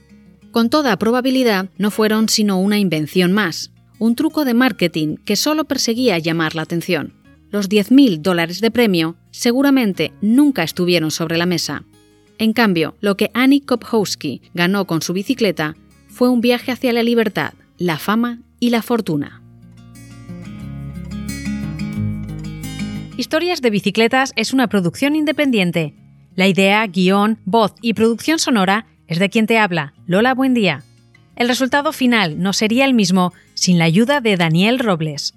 Con 0.51 0.69
toda 0.69 0.97
probabilidad 0.97 1.69
no 1.77 1.91
fueron 1.91 2.29
sino 2.29 2.59
una 2.59 2.79
invención 2.79 3.33
más, 3.33 3.71
un 3.99 4.15
truco 4.15 4.45
de 4.45 4.53
marketing 4.53 5.17
que 5.25 5.35
solo 5.35 5.65
perseguía 5.65 6.17
llamar 6.17 6.55
la 6.55 6.61
atención 6.61 7.22
los 7.53 7.69
10.000 7.69 8.17
dólares 8.17 8.61
de 8.61 8.71
premio 8.71 9.15
seguramente 9.29 10.11
nunca 10.21 10.63
estuvieron 10.63 11.11
sobre 11.11 11.37
la 11.37 11.45
mesa. 11.45 11.83
En 12.39 12.51
cambio, 12.51 12.97
lo 12.99 13.15
que 13.15 13.29
Annie 13.35 13.61
Kopkowski 13.61 14.41
ganó 14.55 14.87
con 14.87 15.03
su 15.03 15.13
bicicleta 15.13 15.75
fue 16.07 16.29
un 16.29 16.41
viaje 16.41 16.71
hacia 16.71 16.91
la 16.93 17.03
libertad, 17.03 17.53
la 17.77 17.99
fama 17.99 18.39
y 18.59 18.71
la 18.71 18.81
fortuna. 18.81 19.43
Historias 23.17 23.61
de 23.61 23.69
Bicicletas 23.69 24.33
es 24.35 24.51
una 24.51 24.67
producción 24.67 25.15
independiente. 25.15 25.93
La 26.33 26.47
idea, 26.47 26.87
guion, 26.87 27.37
voz 27.45 27.75
y 27.83 27.93
producción 27.93 28.39
sonora 28.39 28.87
es 29.05 29.19
de 29.19 29.29
quien 29.29 29.45
te 29.45 29.59
habla, 29.59 29.93
Lola 30.07 30.33
Buendía. 30.33 30.83
El 31.35 31.47
resultado 31.47 31.91
final 31.93 32.41
no 32.41 32.51
sería 32.51 32.85
el 32.85 32.95
mismo 32.95 33.31
sin 33.53 33.77
la 33.77 33.85
ayuda 33.85 34.21
de 34.21 34.37
Daniel 34.37 34.79
Robles. 34.79 35.35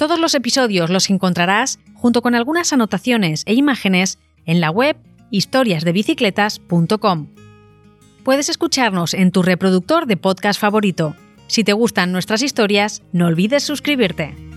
Todos 0.00 0.18
los 0.18 0.34
episodios 0.34 0.88
los 0.88 1.10
encontrarás 1.10 1.78
junto 1.92 2.22
con 2.22 2.34
algunas 2.34 2.72
anotaciones 2.72 3.42
e 3.44 3.52
imágenes 3.52 4.18
en 4.46 4.62
la 4.62 4.70
web 4.70 4.96
historiasdebicicletas.com. 5.30 7.26
Puedes 8.24 8.48
escucharnos 8.48 9.12
en 9.12 9.30
tu 9.30 9.42
reproductor 9.42 10.06
de 10.06 10.16
podcast 10.16 10.58
favorito. 10.58 11.16
Si 11.48 11.64
te 11.64 11.74
gustan 11.74 12.12
nuestras 12.12 12.40
historias, 12.40 13.02
no 13.12 13.26
olvides 13.26 13.62
suscribirte. 13.62 14.49